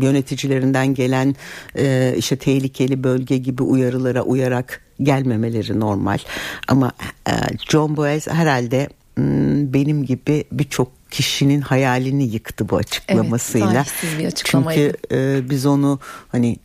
yöneticilerinden 0.02 0.94
gelen 0.94 1.36
e, 1.78 2.14
işte 2.16 2.36
tehlikeli 2.36 3.04
bölge 3.04 3.38
gibi 3.38 3.62
uyarılara 3.62 4.22
uyarak 4.22 4.80
gelmemeleri 5.02 5.80
normal. 5.80 6.18
Ama 6.68 6.92
e, 7.28 7.32
John 7.70 7.96
Boyce 7.96 8.30
herhalde 8.30 8.88
benim 9.72 10.04
gibi 10.04 10.44
birçok 10.52 11.10
kişinin 11.10 11.60
hayalini 11.60 12.24
yıktı 12.24 12.68
bu 12.68 12.76
açıklamasıyla. 12.76 13.84
Evet, 14.04 14.18
bir 14.18 14.26
açıklamaydı. 14.26 14.80
Çünkü 14.80 15.16
e, 15.16 15.50
biz 15.50 15.66
onu 15.66 16.00
hani 16.28 16.56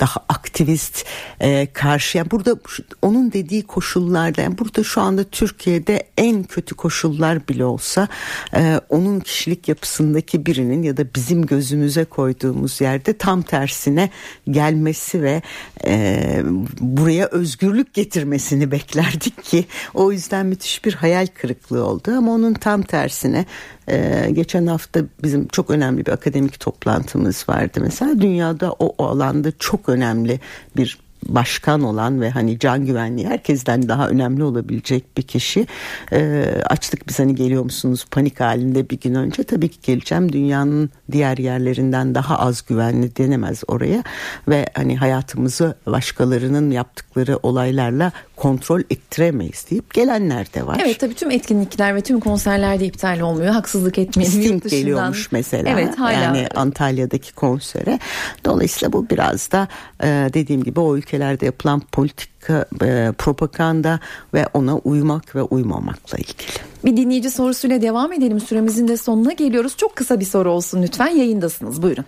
daha 0.00 0.20
aktivist 0.28 1.04
e, 1.40 1.66
karşı. 1.72 2.18
Yani 2.18 2.30
burada 2.30 2.56
onun 3.02 3.32
dediği 3.32 3.62
koşullarda 3.62 4.42
yani 4.42 4.58
burada 4.58 4.84
şu 4.84 5.00
anda 5.00 5.24
Türkiye'de 5.24 6.02
en 6.18 6.42
kötü 6.42 6.74
koşullar 6.74 7.48
bile 7.48 7.64
olsa 7.64 8.08
e, 8.56 8.80
onun 8.88 9.20
kişilik 9.20 9.68
yapısındaki 9.68 10.46
birinin 10.46 10.82
ya 10.82 10.96
da 10.96 11.14
bizim 11.14 11.46
gözümüze 11.46 12.04
koyduğumuz 12.04 12.80
yerde 12.80 13.12
tam 13.12 13.42
tersine 13.42 14.10
gelmesi 14.50 15.22
ve 15.22 15.42
e, 15.86 16.42
buraya 16.80 17.26
özgürlük 17.26 17.94
getirmesini 17.94 18.70
beklerdik 18.72 19.44
ki 19.44 19.64
o 19.94 20.12
yüzden 20.12 20.46
müthiş 20.46 20.84
bir 20.84 20.94
hayal 20.94 21.26
kırıklığı 21.26 21.86
oldu. 21.86 22.10
Ama 22.16 22.32
onun 22.32 22.54
tam 22.54 22.82
tersine 22.82 23.46
ee, 23.88 24.30
geçen 24.32 24.66
hafta 24.66 25.00
bizim 25.22 25.48
çok 25.48 25.70
önemli 25.70 26.06
bir 26.06 26.12
akademik 26.12 26.60
toplantımız 26.60 27.44
vardı 27.48 27.78
mesela. 27.82 28.20
Dünyada 28.20 28.72
o, 28.72 28.94
o 28.98 29.06
alanda 29.06 29.52
çok 29.58 29.88
önemli 29.88 30.40
bir 30.76 30.98
başkan 31.28 31.82
olan 31.82 32.20
ve 32.20 32.30
hani 32.30 32.58
can 32.58 32.86
güvenliği 32.86 33.26
herkesten 33.26 33.88
daha 33.88 34.08
önemli 34.08 34.44
olabilecek 34.44 35.16
bir 35.16 35.22
kişi. 35.22 35.66
E, 36.12 36.44
açtık 36.64 37.08
biz 37.08 37.18
hani 37.18 37.34
geliyor 37.34 37.62
musunuz 37.62 38.06
panik 38.10 38.40
halinde 38.40 38.90
bir 38.90 39.00
gün 39.00 39.14
önce. 39.14 39.42
Tabii 39.42 39.68
ki 39.68 39.78
geleceğim. 39.82 40.32
Dünyanın 40.32 40.90
diğer 41.12 41.38
yerlerinden 41.38 42.14
daha 42.14 42.38
az 42.38 42.62
güvenli 42.62 43.16
denemez 43.16 43.62
oraya 43.68 44.02
ve 44.48 44.66
hani 44.74 44.96
hayatımızı 44.96 45.76
başkalarının 45.86 46.70
yaptıkları 46.70 47.38
olaylarla 47.42 48.12
kontrol 48.36 48.80
ettiremeyiz 48.90 49.66
deyip 49.70 49.94
gelenler 49.94 50.54
de 50.54 50.66
var. 50.66 50.80
Evet 50.84 51.00
tabii 51.00 51.14
tüm 51.14 51.30
etkinlikler 51.30 51.94
ve 51.94 52.00
tüm 52.00 52.20
konserler 52.20 52.80
de 52.80 52.86
iptal 52.86 53.20
olmuyor. 53.20 53.52
Haksızlık 53.52 53.98
etmeyelim. 53.98 54.42
Sting 54.42 54.70
geliyormuş 54.70 55.32
mesela. 55.32 55.70
Evet 55.70 55.98
hala. 55.98 56.12
Yani 56.12 56.46
Antalya'daki 56.54 57.34
konsere. 57.34 57.98
Dolayısıyla 58.44 58.92
bu 58.92 59.10
biraz 59.10 59.52
da 59.52 59.68
e, 60.02 60.06
dediğim 60.34 60.64
gibi 60.64 60.80
o 60.80 60.96
ülkelerde 60.96 61.46
yapılan 61.46 61.80
politika, 61.80 62.31
e, 62.50 63.12
propaganda 63.18 64.00
ve 64.34 64.44
ona 64.54 64.76
uymak 64.76 65.36
ve 65.36 65.42
uymamakla 65.42 66.18
ilgili. 66.18 66.52
Bir 66.84 66.96
dinleyici 66.96 67.30
sorusuyla 67.30 67.82
devam 67.82 68.12
edelim. 68.12 68.40
Süremizin 68.40 68.88
de 68.88 68.96
sonuna 68.96 69.32
geliyoruz. 69.32 69.76
Çok 69.76 69.96
kısa 69.96 70.20
bir 70.20 70.24
soru 70.24 70.50
olsun 70.50 70.82
lütfen. 70.82 71.08
Yayındasınız. 71.08 71.82
Buyurun. 71.82 72.04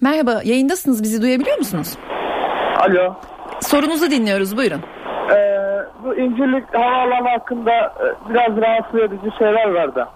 Merhaba, 0.00 0.40
yayındasınız. 0.44 1.02
Bizi 1.02 1.22
duyabiliyor 1.22 1.58
musunuz? 1.58 1.96
Alo. 2.76 3.14
Sorunuzu 3.60 4.10
dinliyoruz 4.10 4.56
buyurun. 4.56 4.80
Ee, 5.30 5.62
bu 6.04 6.14
İncirlik 6.14 6.74
Havaalanı 6.74 7.28
hakkında 7.28 7.72
e, 7.72 8.30
biraz 8.30 8.56
rahatsız 8.56 9.00
edici 9.00 9.38
şeyler 9.38 9.68
vardı. 9.70 10.08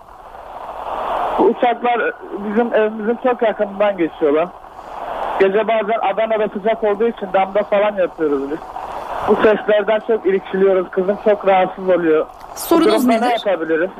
Bu 1.38 1.45
uçaklar 1.45 2.12
bizim 2.49 2.75
evimizin 2.75 3.19
çok 3.23 3.42
yakınından 3.42 3.97
geçiyorlar. 3.97 4.49
Gece 5.40 5.68
bazen 5.68 5.99
Adana'da 6.12 6.49
sıcak 6.49 6.85
olduğu 6.85 7.09
için 7.09 7.29
damda 7.33 7.62
falan 7.62 7.96
yapıyoruz 7.96 8.51
biz. 8.51 8.59
Bu 9.29 9.37
seslerden 9.37 10.01
çok 10.07 10.27
irkçiliyoruz. 10.27 10.90
Kızım 10.90 11.18
çok 11.25 11.49
rahatsız 11.49 11.88
oluyor. 11.88 12.27
Sorunuz 12.55 13.05
nedir? 13.05 13.27
Ne 13.27 13.51
yapabiliriz? 13.51 13.90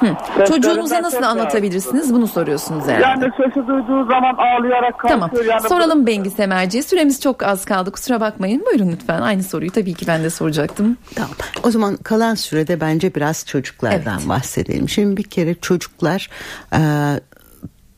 Hı. 0.00 0.06
Çocuğunuza 0.46 1.02
nasıl 1.02 1.22
anlatabilirsiniz? 1.22 2.14
Bunu 2.14 2.26
soruyorsunuz 2.26 2.88
herhalde. 2.88 3.24
Yani 3.24 3.32
sesi 3.36 3.66
duyduğu 3.68 4.04
zaman 4.04 4.34
ağlayarak 4.34 4.98
kalkıyor. 4.98 5.20
Tamam. 5.20 5.30
Yani 5.48 5.68
Soralım 5.68 6.02
bu... 6.02 6.06
Bengi 6.06 6.30
Semerci'ye. 6.30 6.82
Süremiz 6.82 7.20
çok 7.20 7.42
az 7.42 7.64
kaldı. 7.64 7.92
Kusura 7.92 8.20
bakmayın. 8.20 8.64
Buyurun 8.66 8.92
lütfen. 8.92 9.20
Aynı 9.20 9.42
soruyu 9.42 9.70
tabii 9.70 9.94
ki 9.94 10.06
ben 10.08 10.24
de 10.24 10.30
soracaktım. 10.30 10.96
Tamam. 11.14 11.30
O 11.62 11.70
zaman 11.70 11.96
kalan 11.96 12.34
sürede 12.34 12.80
bence 12.80 13.14
biraz 13.14 13.46
çocuklardan 13.46 14.18
evet. 14.18 14.28
bahsedelim. 14.28 14.88
Şimdi 14.88 15.16
bir 15.16 15.22
kere 15.22 15.54
çocuklar 15.54 16.30
e, 16.72 16.80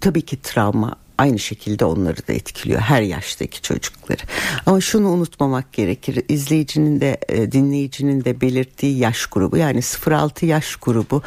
tabii 0.00 0.22
ki 0.22 0.42
travma 0.42 0.94
aynı 1.18 1.38
şekilde 1.38 1.84
onları 1.84 2.28
da 2.28 2.32
etkiliyor 2.32 2.80
her 2.80 3.02
yaştaki 3.02 3.62
çocukları. 3.62 4.22
Ama 4.66 4.80
şunu 4.80 5.08
unutmamak 5.08 5.72
gerekir. 5.72 6.24
İzleyicinin 6.28 7.00
de 7.00 7.18
e, 7.28 7.52
dinleyicinin 7.52 8.24
de 8.24 8.40
belirttiği 8.40 8.98
yaş 8.98 9.26
grubu 9.26 9.56
yani 9.56 9.78
0-6 9.78 10.46
yaş 10.46 10.76
grubu 10.76 11.22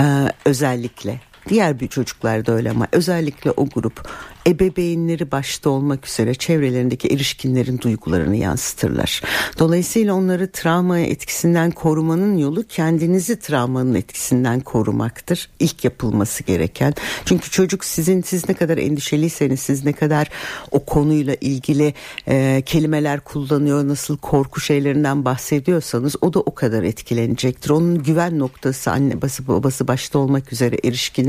e, 0.00 0.02
özellikle 0.44 1.20
Diğer 1.48 1.80
bir 1.80 1.88
çocuklar 1.88 2.46
da 2.46 2.52
öyle 2.52 2.70
ama 2.70 2.88
özellikle 2.92 3.50
o 3.50 3.68
grup 3.68 4.08
ebeveynleri 4.46 5.30
başta 5.30 5.70
olmak 5.70 6.06
üzere 6.06 6.34
çevrelerindeki 6.34 7.08
erişkinlerin 7.08 7.78
duygularını 7.78 8.36
yansıtırlar. 8.36 9.22
Dolayısıyla 9.58 10.14
onları 10.14 10.52
travma 10.52 10.98
etkisinden 10.98 11.70
korumanın 11.70 12.36
yolu 12.36 12.64
kendinizi 12.68 13.38
travmanın 13.38 13.94
etkisinden 13.94 14.60
korumaktır. 14.60 15.48
İlk 15.60 15.84
yapılması 15.84 16.42
gereken. 16.42 16.94
Çünkü 17.24 17.50
çocuk 17.50 17.84
sizin 17.84 18.22
siz 18.22 18.48
ne 18.48 18.54
kadar 18.54 18.78
endişeliyseniz 18.78 19.60
siz 19.60 19.84
ne 19.84 19.92
kadar 19.92 20.28
o 20.70 20.84
konuyla 20.84 21.34
ilgili 21.40 21.94
e, 22.28 22.62
kelimeler 22.66 23.20
kullanıyor 23.20 23.88
nasıl 23.88 24.16
korku 24.16 24.60
şeylerinden 24.60 25.24
bahsediyorsanız 25.24 26.16
o 26.20 26.34
da 26.34 26.40
o 26.40 26.54
kadar 26.54 26.82
etkilenecektir. 26.82 27.70
Onun 27.70 28.02
güven 28.02 28.38
noktası 28.38 28.90
anne 28.90 29.16
babası 29.16 29.48
babası 29.48 29.88
başta 29.88 30.18
olmak 30.18 30.52
üzere 30.52 30.76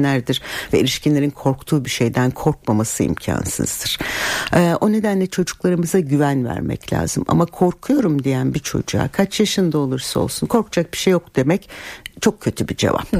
erişkinlerdir 0.08 0.41
ve 0.74 0.80
erişkinlerin 0.80 1.30
korktuğu 1.30 1.86
bir 1.86 1.89
şeyden 1.89 2.32
korkmaması 2.32 3.04
imkansızdır. 3.04 3.98
Ee, 4.54 4.76
o 4.82 4.91
nedenle 4.91 5.28
çocuklarımıza 5.28 6.00
güven 6.00 6.46
vermek 6.46 6.93
lazım. 6.93 7.26
Ama 7.28 7.46
korkuyorum 7.46 8.24
diyen 8.24 8.54
bir 8.54 8.60
çocuğa 8.60 9.08
kaç 9.08 9.39
yaşında 9.39 9.78
olursa 9.78 10.20
olsun 10.20 10.48
korkacak 10.48 10.93
bir 10.93 10.98
şey 10.98 11.12
yok 11.12 11.36
demek 11.36 11.70
çok 12.22 12.41
kötü 12.41 12.67
bir 12.67 12.76
cevap 12.76 13.13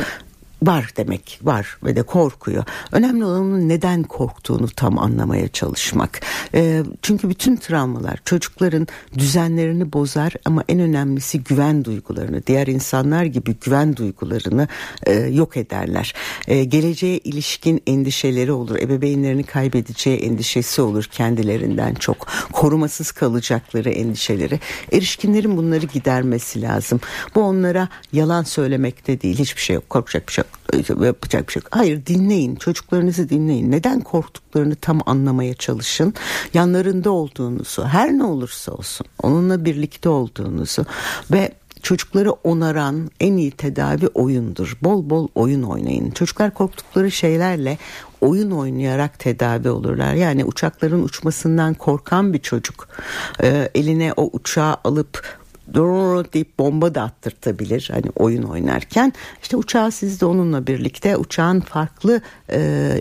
var 0.64 0.90
demek 0.98 1.40
var 1.44 1.78
ve 1.84 1.96
de 1.96 2.04
korkuyor. 2.04 2.64
Önemli 2.92 3.26
olan 3.26 3.70
neden 3.70 4.04
korktuğunu 4.04 4.68
tam 4.70 5.00
anlamaya 5.00 5.48
çalışmak. 5.48 6.22
E, 6.54 6.84
çünkü 7.02 7.30
bütün 7.30 7.56
travmalar 7.56 8.20
çocukların 8.26 8.88
düzenlerini 9.18 9.94
bozar 9.94 10.34
ama 10.46 10.64
en 10.68 10.80
önemlisi 10.80 11.44
güven 11.44 11.86
duygularını 11.86 12.48
diğer 12.48 12.68
insanlar 12.68 13.24
gibi 13.24 13.56
güven 13.62 13.96
duygularını 13.96 14.68
e, 15.06 15.14
yok 15.14 15.58
ederler. 15.58 16.14
E, 16.48 16.64
geleceğe 16.64 17.18
ilişkin 17.18 17.82
endişeleri 17.88 18.52
olur. 18.52 18.80
Ebeveynlerini 18.80 19.44
kaybedeceği 19.44 20.18
endişesi 20.18 20.82
olur 20.82 21.04
kendilerinden 21.12 21.94
çok. 21.94 22.28
Korumasız 22.52 23.12
kalacakları 23.12 23.90
endişeleri. 23.90 24.60
Erişkinlerin 24.92 25.58
bunları 25.58 25.86
gidermesi 25.86 26.62
lazım. 26.62 27.00
Bu 27.36 27.42
onlara 27.42 27.90
yalan 28.14 28.44
söylemekte 28.44 29.22
değil. 29.22 29.40
Hiçbir 29.40 29.62
şey 29.62 29.74
yok. 29.76 29.90
Korkacak 29.90 30.28
bir 30.28 30.34
şey 30.34 30.47
yapacak 31.06 31.48
bir 31.48 31.54
şey 31.54 31.62
yok. 31.62 31.70
Hayır 31.72 32.06
dinleyin 32.06 32.56
çocuklarınızı 32.56 33.30
dinleyin. 33.30 33.72
Neden 33.72 34.02
korktuklarını 34.02 34.76
tam 34.76 35.00
anlamaya 35.06 35.54
çalışın. 35.54 36.14
Yanlarında 36.54 37.12
olduğunuzu 37.12 37.86
her 37.86 38.12
ne 38.12 38.24
olursa 38.24 38.72
olsun 38.72 39.08
onunla 39.24 39.66
birlikte 39.66 40.10
olduğunuzu 40.10 40.86
ve 41.32 41.52
çocukları 41.84 42.32
onaran 42.32 43.12
en 43.20 43.38
iyi 43.38 43.52
tedavi 43.52 44.08
oyundur. 44.08 44.78
Bol 44.82 45.10
bol 45.10 45.28
oyun 45.36 45.64
oynayın. 45.64 46.12
Çocuklar 46.12 46.54
korktukları 46.54 47.12
şeylerle 47.12 47.78
oyun 48.22 48.52
oynayarak 48.52 49.20
tedavi 49.20 49.70
olurlar. 49.70 50.14
Yani 50.14 50.46
uçakların 50.46 51.04
uçmasından 51.04 51.74
korkan 51.74 52.34
bir 52.34 52.40
çocuk 52.40 52.88
e, 53.44 53.70
eline 53.76 54.14
o 54.18 54.30
uçağı 54.34 54.78
alıp 54.84 55.38
dur 55.74 56.26
deyip 56.34 56.60
bomba 56.60 56.96
da 56.96 57.02
attırtabilir 57.02 57.90
hani 57.94 58.06
oyun 58.16 58.44
oynarken 58.44 59.14
işte 59.42 59.58
uçağı 59.58 59.92
siz 59.92 60.22
de 60.22 60.26
onunla 60.26 60.68
birlikte 60.68 61.18
uçağın 61.18 61.60
farklı 61.60 62.22
e, 62.52 62.92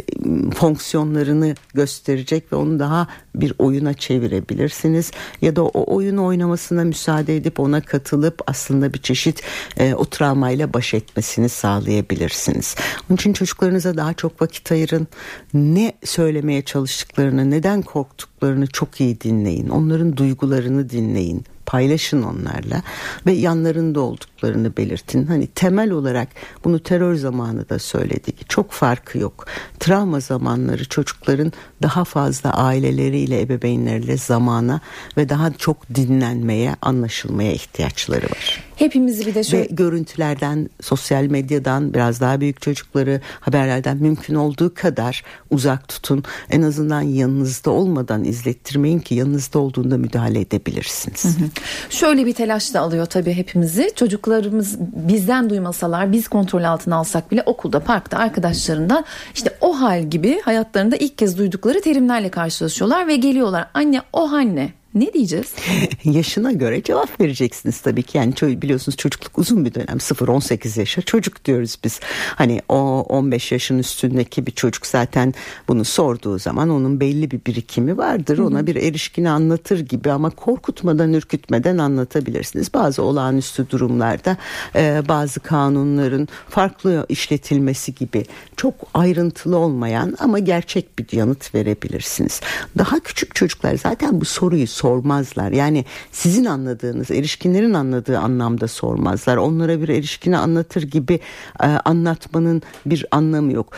fonksiyonlarını 0.55 1.55
gösterecek 1.75 2.53
ve 2.53 2.57
onu 2.57 2.79
daha 2.79 3.09
bir 3.35 3.53
oyuna 3.59 3.95
çevirebilirsiniz 3.95 5.11
ya 5.43 5.57
da 5.57 5.65
o 5.65 5.95
oyunu 5.97 6.25
oynamasına 6.25 6.85
müsaade 6.85 7.37
edip 7.37 7.61
ona 7.61 7.81
katılıp 7.81 8.41
aslında 8.47 8.93
bir 8.93 9.03
çeşit 9.03 9.43
e, 9.77 9.95
o 9.95 10.05
travmayla 10.05 10.73
baş 10.75 10.95
etmesini 10.95 11.49
sağlayabilirsiniz. 11.49 12.75
Onun 13.11 13.17
için 13.17 13.33
çocuklarınıza 13.33 13.97
daha 13.97 14.15
çok 14.15 14.43
vakit 14.43 14.73
ayırın. 14.73 15.09
Ne 15.55 15.93
söylemeye 16.05 16.63
çalıştıklarını, 16.63 17.51
neden 17.51 17.83
korktuklarını 17.83 18.67
çok 18.67 19.01
iyi 19.01 19.21
dinleyin. 19.21 19.69
Onların 19.69 20.17
duygularını 20.17 20.91
dinleyin 20.91 21.45
paylaşın 21.67 22.23
onlarla 22.23 22.83
ve 23.27 23.33
yanlarında 23.33 24.01
olduklarını 24.01 24.77
belirtin. 24.77 25.27
Hani 25.27 25.47
temel 25.47 25.91
olarak 25.91 26.29
bunu 26.65 26.79
terör 26.79 27.15
zamanı 27.15 27.69
da 27.69 27.79
söyledik. 27.79 28.51
Çok 28.51 28.73
farkı 28.73 29.19
yok. 29.19 29.47
Travma 29.81 30.21
zamanları 30.21 30.85
çocukların 30.85 31.53
daha 31.83 32.05
fazla 32.05 32.51
aileleriyle, 32.55 33.41
ebeveynleriyle 33.41 34.17
zamana 34.17 34.81
ve 35.17 35.29
daha 35.29 35.53
çok 35.53 35.95
dinlenmeye, 35.95 36.77
anlaşılmaya 36.83 37.53
ihtiyaçları 37.53 38.27
var. 38.27 38.65
Hepimizi 38.77 39.27
bir 39.27 39.35
de 39.35 39.45
şöyle... 39.45 39.65
Ve 39.65 39.69
görüntülerden, 39.71 40.69
sosyal 40.81 41.23
medyadan 41.23 41.95
biraz 41.95 42.21
daha 42.21 42.41
büyük 42.41 42.63
çocukları 42.63 43.21
haberlerden 43.41 43.97
mümkün 43.97 44.35
olduğu 44.35 44.75
kadar 44.75 45.23
uzak 45.51 45.89
tutun. 45.89 46.25
En 46.51 46.63
azından 46.63 47.01
yanınızda 47.01 47.71
olmadan 47.71 48.25
izlettirmeyin 48.25 48.99
ki 48.99 49.15
yanınızda 49.15 49.59
olduğunda 49.59 49.99
müdahale 49.99 50.41
edebilirsiniz. 50.41 51.25
Hı 51.25 51.29
hı. 51.29 51.49
Şöyle 51.91 52.27
bir 52.27 52.33
telaş 52.33 52.75
da 52.75 52.81
alıyor 52.81 53.07
tabii 53.07 53.33
hepimizi. 53.33 53.93
Çocuklarımız 53.97 54.77
bizden 54.81 55.51
duymasalar, 55.51 56.13
biz 56.13 56.29
kontrol 56.29 56.65
altına 56.65 56.97
alsak 56.97 57.31
bile 57.31 57.43
okulda, 57.47 57.81
parkta, 57.81 58.19
arkadaşlarından 58.19 59.05
işte 59.35 59.57
o 59.61 59.81
hal 59.81 60.03
gibi 60.03 60.41
hayatlarında 60.41 60.97
ilk 60.97 61.19
kez 61.19 61.39
duydukları 61.39 61.81
terimlerle 61.81 62.29
karşılaşıyorlar 62.29 63.07
ve 63.07 63.17
geliyorlar. 63.17 63.69
Anne 63.75 64.01
o 64.13 64.33
hal 64.33 64.45
ne? 64.45 64.73
Ne 64.97 65.13
diyeceğiz? 65.13 65.55
Yaşına 66.05 66.53
göre 66.53 66.83
cevap 66.83 67.21
vereceksiniz 67.21 67.81
tabii 67.81 68.03
ki. 68.03 68.19
Yani 68.19 68.35
biliyorsunuz 68.43 68.97
çocukluk 68.97 69.39
uzun 69.39 69.65
bir 69.65 69.75
dönem. 69.75 69.99
0-18 69.99 70.81
yaşa 70.81 71.03
çocuk 71.03 71.45
diyoruz 71.45 71.79
biz. 71.85 72.01
Hani 72.35 72.61
o 72.69 72.77
15 73.09 73.53
yaşın 73.53 73.79
üstündeki 73.79 74.47
bir 74.47 74.53
çocuk 74.53 74.87
zaten 74.87 75.35
bunu 75.69 75.85
sorduğu 75.85 76.39
zaman 76.39 76.71
onun 76.71 77.01
belli 77.01 77.31
bir 77.31 77.41
birikimi 77.47 77.97
vardır. 77.97 78.39
Ona 78.39 78.67
bir 78.67 78.77
erişkini 78.77 79.31
anlatır 79.31 79.79
gibi 79.79 80.11
ama 80.11 80.31
korkutmadan 80.31 81.13
ürkütmeden 81.13 81.79
anlatabilirsiniz. 81.79 82.75
Bazı 82.75 83.03
olağanüstü 83.03 83.71
durumlarda 83.71 84.37
e, 84.77 85.03
bazı 85.09 85.41
kanunların 85.41 86.29
farklı 86.49 87.07
işletilmesi 87.09 87.95
gibi 87.95 88.25
çok 88.57 88.75
ayrıntılı 88.95 89.57
olmayan 89.57 90.17
ama 90.19 90.39
gerçek 90.39 90.99
bir 90.99 91.17
yanıt 91.17 91.55
verebilirsiniz. 91.55 92.41
Daha 92.79 93.01
küçük 93.01 93.35
çocuklar 93.35 93.75
zaten 93.75 94.21
bu 94.21 94.25
soruyu 94.25 94.67
sor 94.67 94.86
sormazlar. 94.87 95.53
Yani 95.53 95.85
sizin 96.13 96.45
anladığınız, 96.45 97.11
erişkinlerin 97.11 97.75
anladığı 97.75 98.19
anlamda 98.19 98.69
sormazlar. 98.69 99.37
Onlara 99.37 99.83
bir 99.83 99.89
erişkini 99.89 100.39
anlatır 100.39 100.83
gibi 100.83 101.21
e, 101.63 101.67
anlatmanın 101.67 102.63
bir 102.87 103.07
anlamı 103.11 103.53
yok. 103.53 103.73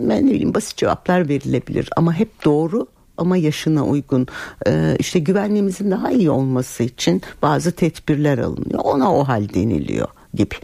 Ben 0.00 0.26
ne 0.26 0.30
bileyim 0.30 0.54
basit 0.54 0.76
cevaplar 0.76 1.28
verilebilir 1.28 1.88
ama 1.96 2.14
hep 2.14 2.44
doğru 2.44 2.86
ama 3.16 3.36
yaşına 3.36 3.84
uygun 3.84 4.26
e, 4.66 4.96
işte 4.98 5.18
güvenliğimizin 5.18 5.90
daha 5.90 6.10
iyi 6.10 6.30
olması 6.30 6.82
için 6.82 7.22
bazı 7.42 7.72
tedbirler 7.72 8.38
alınıyor. 8.38 8.80
Ona 8.84 9.14
o 9.14 9.24
hal 9.24 9.48
deniliyor 9.54 10.08
gibi. 10.34 10.54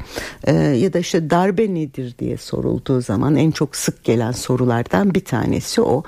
E, 0.45 0.53
ya 0.55 0.93
da 0.93 0.99
işte 0.99 1.31
darbe 1.31 1.75
nedir 1.75 2.15
diye 2.19 2.37
sorulduğu 2.37 3.01
zaman 3.01 3.37
en 3.37 3.51
çok 3.51 3.77
sık 3.77 4.05
gelen 4.05 4.33
sorulardan 4.33 5.15
bir 5.15 5.25
tanesi 5.25 5.81
o. 5.83 6.03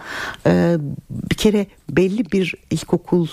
E, 0.47 0.77
bir 1.11 1.37
kere 1.37 1.67
belli 1.91 2.33
bir 2.33 2.55
ilkokul 2.71 3.27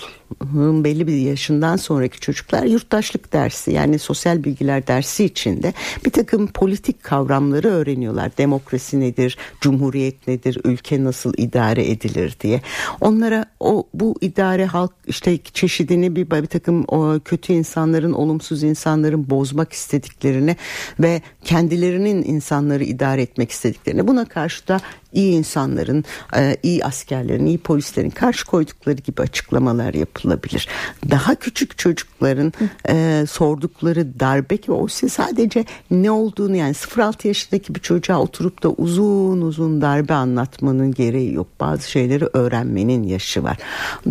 belli 0.84 1.06
bir 1.06 1.16
yaşından 1.16 1.76
sonraki 1.76 2.20
çocuklar 2.20 2.64
yurttaşlık 2.64 3.32
dersi 3.32 3.72
yani 3.72 3.98
sosyal 3.98 4.44
bilgiler 4.44 4.86
dersi 4.86 5.24
içinde 5.24 5.72
bir 6.04 6.10
takım 6.10 6.46
politik 6.46 7.02
kavramları 7.02 7.68
öğreniyorlar. 7.68 8.30
Demokrasi 8.38 9.00
nedir, 9.00 9.38
cumhuriyet 9.60 10.28
nedir, 10.28 10.58
ülke 10.64 11.04
nasıl 11.04 11.34
idare 11.36 11.90
edilir 11.90 12.36
diye. 12.40 12.60
Onlara 13.00 13.44
o 13.60 13.86
bu 13.94 14.14
idare 14.20 14.66
halk 14.66 14.92
işte 15.06 15.38
çeşidini 15.38 16.16
bir, 16.16 16.30
bir 16.30 16.46
takım 16.46 16.84
o 16.88 17.20
kötü 17.24 17.52
insanların, 17.52 18.12
olumsuz 18.12 18.62
insanların 18.62 19.30
bozmak 19.30 19.72
istediklerini 19.72 20.56
ve 21.00 21.22
kendilerinin 21.44 22.24
insanları 22.24 22.84
idare 22.84 23.22
etmek 23.22 23.50
istediklerini 23.50 24.08
buna 24.08 24.24
karşı 24.24 24.68
da 24.68 24.80
iyi 25.12 25.32
insanların, 25.32 26.04
e, 26.36 26.56
iyi 26.62 26.84
askerlerin, 26.84 27.46
iyi 27.46 27.58
polislerin 27.58 28.10
karşı 28.10 28.46
koydukları 28.46 28.96
gibi 28.96 29.22
açıklamalar 29.22 29.94
yapılabilir. 30.22 30.68
Daha 31.10 31.34
küçük 31.34 31.78
çocukların 31.78 32.52
e, 32.88 33.24
sordukları 33.30 34.20
darbe 34.20 34.56
ki 34.56 34.72
o 34.72 34.88
sadece 34.88 35.64
ne 35.90 36.10
olduğunu 36.10 36.56
yani 36.56 36.72
0-6 36.72 37.28
yaşındaki 37.28 37.74
bir 37.74 37.80
çocuğa 37.80 38.18
oturup 38.18 38.62
da 38.62 38.68
uzun 38.70 39.40
uzun 39.40 39.80
darbe 39.80 40.14
anlatmanın 40.14 40.92
gereği 40.92 41.32
yok. 41.32 41.46
Bazı 41.60 41.90
şeyleri 41.90 42.24
öğrenmenin 42.32 43.02
yaşı 43.02 43.42
var. 43.42 43.58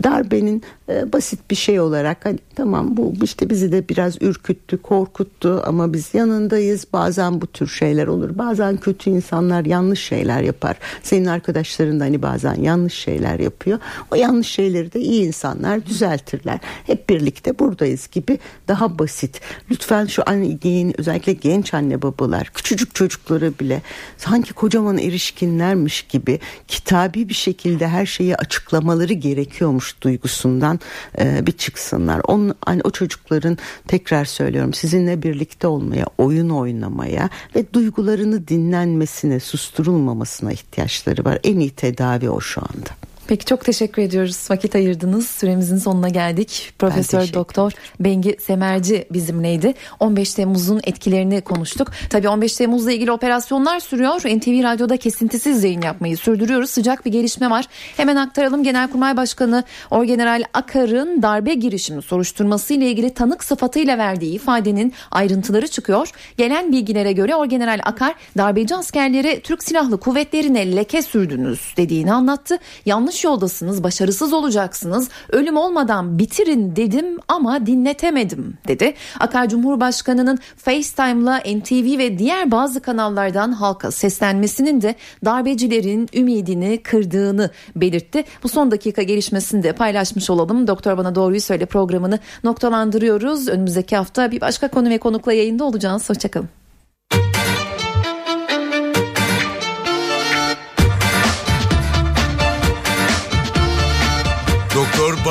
Darbenin 0.04 0.63
e, 0.89 1.13
basit 1.13 1.39
bir 1.52 1.56
şey 1.56 1.80
olarak 1.80 2.26
hani 2.26 2.39
tamam 2.56 2.97
bu 2.97 3.13
işte 3.24 3.50
bizi 3.50 3.71
de 3.71 3.89
biraz 3.89 4.21
ürküttü, 4.21 4.78
korkuttu 4.78 5.63
ama 5.65 5.93
biz 5.93 6.13
yanındayız. 6.13 6.86
Bazen 6.93 7.41
bu 7.41 7.47
tür 7.47 7.67
şeyler 7.67 8.08
olur. 8.08 8.38
Bazen 8.38 8.78
kötü 8.78 9.10
insanlar 9.10 9.65
yanlış 9.65 10.00
şeyler 10.00 10.41
yapar. 10.41 10.78
Senin 11.04 11.26
arkadaşların 11.26 12.00
da 12.00 12.04
hani 12.04 12.21
bazen 12.21 12.56
yanlış 12.56 12.93
şeyler 12.93 13.39
yapıyor. 13.39 13.80
O 14.12 14.15
yanlış 14.15 14.47
şeyleri 14.47 14.93
de 14.93 15.00
iyi 15.00 15.28
insanlar 15.28 15.86
düzeltirler. 16.01 16.59
Hep 16.85 17.09
birlikte 17.09 17.59
buradayız 17.59 18.07
gibi 18.11 18.39
daha 18.67 18.99
basit. 18.99 19.41
Lütfen 19.71 20.05
şu 20.05 20.23
anne, 20.25 20.91
özellikle 20.97 21.33
genç 21.33 21.73
anne 21.73 22.01
babalar 22.01 22.51
küçücük 22.53 22.95
çocukları 22.95 23.59
bile 23.59 23.81
sanki 24.17 24.53
kocaman 24.53 24.97
erişkinlermiş 24.97 26.01
gibi 26.01 26.39
kitabi 26.67 27.29
bir 27.29 27.33
şekilde 27.33 27.87
her 27.87 28.05
şeyi 28.05 28.35
açıklamaları 28.35 29.13
gerekiyormuş 29.13 30.01
duygusundan 30.01 30.79
e, 31.19 31.45
bir 31.45 31.51
çıksınlar. 31.51 32.21
On, 32.27 32.55
hani 32.65 32.81
o 32.83 32.89
çocukların 32.89 33.57
tekrar 33.87 34.25
söylüyorum 34.25 34.73
sizinle 34.73 35.23
birlikte 35.23 35.67
olmaya, 35.67 36.05
oyun 36.17 36.49
oynamaya 36.49 37.29
ve 37.55 37.73
duygularını 37.73 38.47
dinlenmesine, 38.47 39.39
susturulmamasına 39.39 40.51
ihtiyaçları 40.51 41.25
var. 41.25 41.39
En 41.43 41.59
iyi 41.59 41.69
tedavi 41.69 42.29
o 42.29 42.41
şu 42.41 42.61
anda. 42.61 43.11
Peki 43.27 43.45
çok 43.45 43.65
teşekkür 43.65 44.01
ediyoruz. 44.01 44.47
Vakit 44.49 44.75
ayırdınız. 44.75 45.27
Süremizin 45.27 45.77
sonuna 45.77 46.10
geldik. 46.10 46.73
Profesör 46.79 47.34
Doktor 47.34 47.71
Bengi 47.99 48.38
Semerci 48.39 49.07
bizimleydi. 49.12 49.73
15 49.99 50.34
Temmuz'un 50.34 50.81
etkilerini 50.84 51.41
konuştuk. 51.41 51.91
Tabii 52.10 52.29
15 52.29 52.55
Temmuz'la 52.55 52.91
ilgili 52.91 53.12
operasyonlar 53.12 53.79
sürüyor. 53.79 54.21
NTV 54.21 54.63
Radyo'da 54.63 54.97
kesintisiz 54.97 55.63
yayın 55.63 55.81
yapmayı 55.81 56.17
sürdürüyoruz. 56.17 56.69
Sıcak 56.69 57.05
bir 57.05 57.12
gelişme 57.12 57.49
var. 57.49 57.65
Hemen 57.97 58.15
aktaralım. 58.15 58.63
Genelkurmay 58.63 59.17
Başkanı 59.17 59.63
Orgeneral 59.91 60.43
Akar'ın 60.53 61.21
darbe 61.21 61.53
girişimi 61.53 62.01
soruşturması 62.01 62.73
ile 62.73 62.89
ilgili 62.89 63.13
tanık 63.13 63.43
sıfatıyla 63.43 63.97
verdiği 63.97 64.36
ifadenin 64.36 64.93
ayrıntıları 65.12 65.67
çıkıyor. 65.67 66.12
Gelen 66.38 66.71
bilgilere 66.71 67.12
göre 67.12 67.36
Orgeneral 67.36 67.79
Akar 67.84 68.15
darbeci 68.38 68.75
askerleri 68.75 69.41
Türk 69.43 69.63
Silahlı 69.63 69.99
Kuvvetleri'ne 69.99 70.75
leke 70.75 71.01
sürdünüz 71.01 71.73
dediğini 71.77 72.13
anlattı. 72.13 72.57
Yanlış 72.86 73.20
yoldasınız, 73.23 73.84
başarısız 73.84 74.34
olacaksınız. 74.34 75.10
Ölüm 75.29 75.57
olmadan 75.57 76.19
bitirin 76.19 76.75
dedim 76.75 77.19
ama 77.27 77.65
dinletemedim 77.65 78.57
dedi. 78.67 78.93
Akar 79.19 79.49
Cumhurbaşkanı'nın 79.49 80.39
FaceTime'la 80.57 81.38
NTV 81.38 81.97
ve 81.97 82.17
diğer 82.17 82.51
bazı 82.51 82.81
kanallardan 82.81 83.51
halka 83.51 83.91
seslenmesinin 83.91 84.81
de 84.81 84.95
darbecilerin 85.25 86.10
ümidini 86.13 86.84
kırdığını 86.84 87.49
belirtti. 87.75 88.23
Bu 88.43 88.49
son 88.49 88.71
dakika 88.71 89.01
gelişmesini 89.01 89.63
de 89.63 89.73
paylaşmış 89.73 90.29
olalım. 90.29 90.67
Doktor 90.67 90.97
Bana 90.97 91.15
Doğruyu 91.15 91.41
Söyle 91.41 91.65
programını 91.65 92.19
noktalandırıyoruz. 92.43 93.47
Önümüzdeki 93.47 93.95
hafta 93.95 94.31
bir 94.31 94.41
başka 94.41 94.67
konu 94.67 94.89
ve 94.89 94.97
konukla 94.97 95.34
yayında 95.34 95.63
olacağız. 95.63 96.10
Hoşçakalın. 96.10 96.61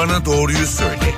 Bana 0.00 0.24
doğruyu 0.24 0.66
söyle. 0.66 1.10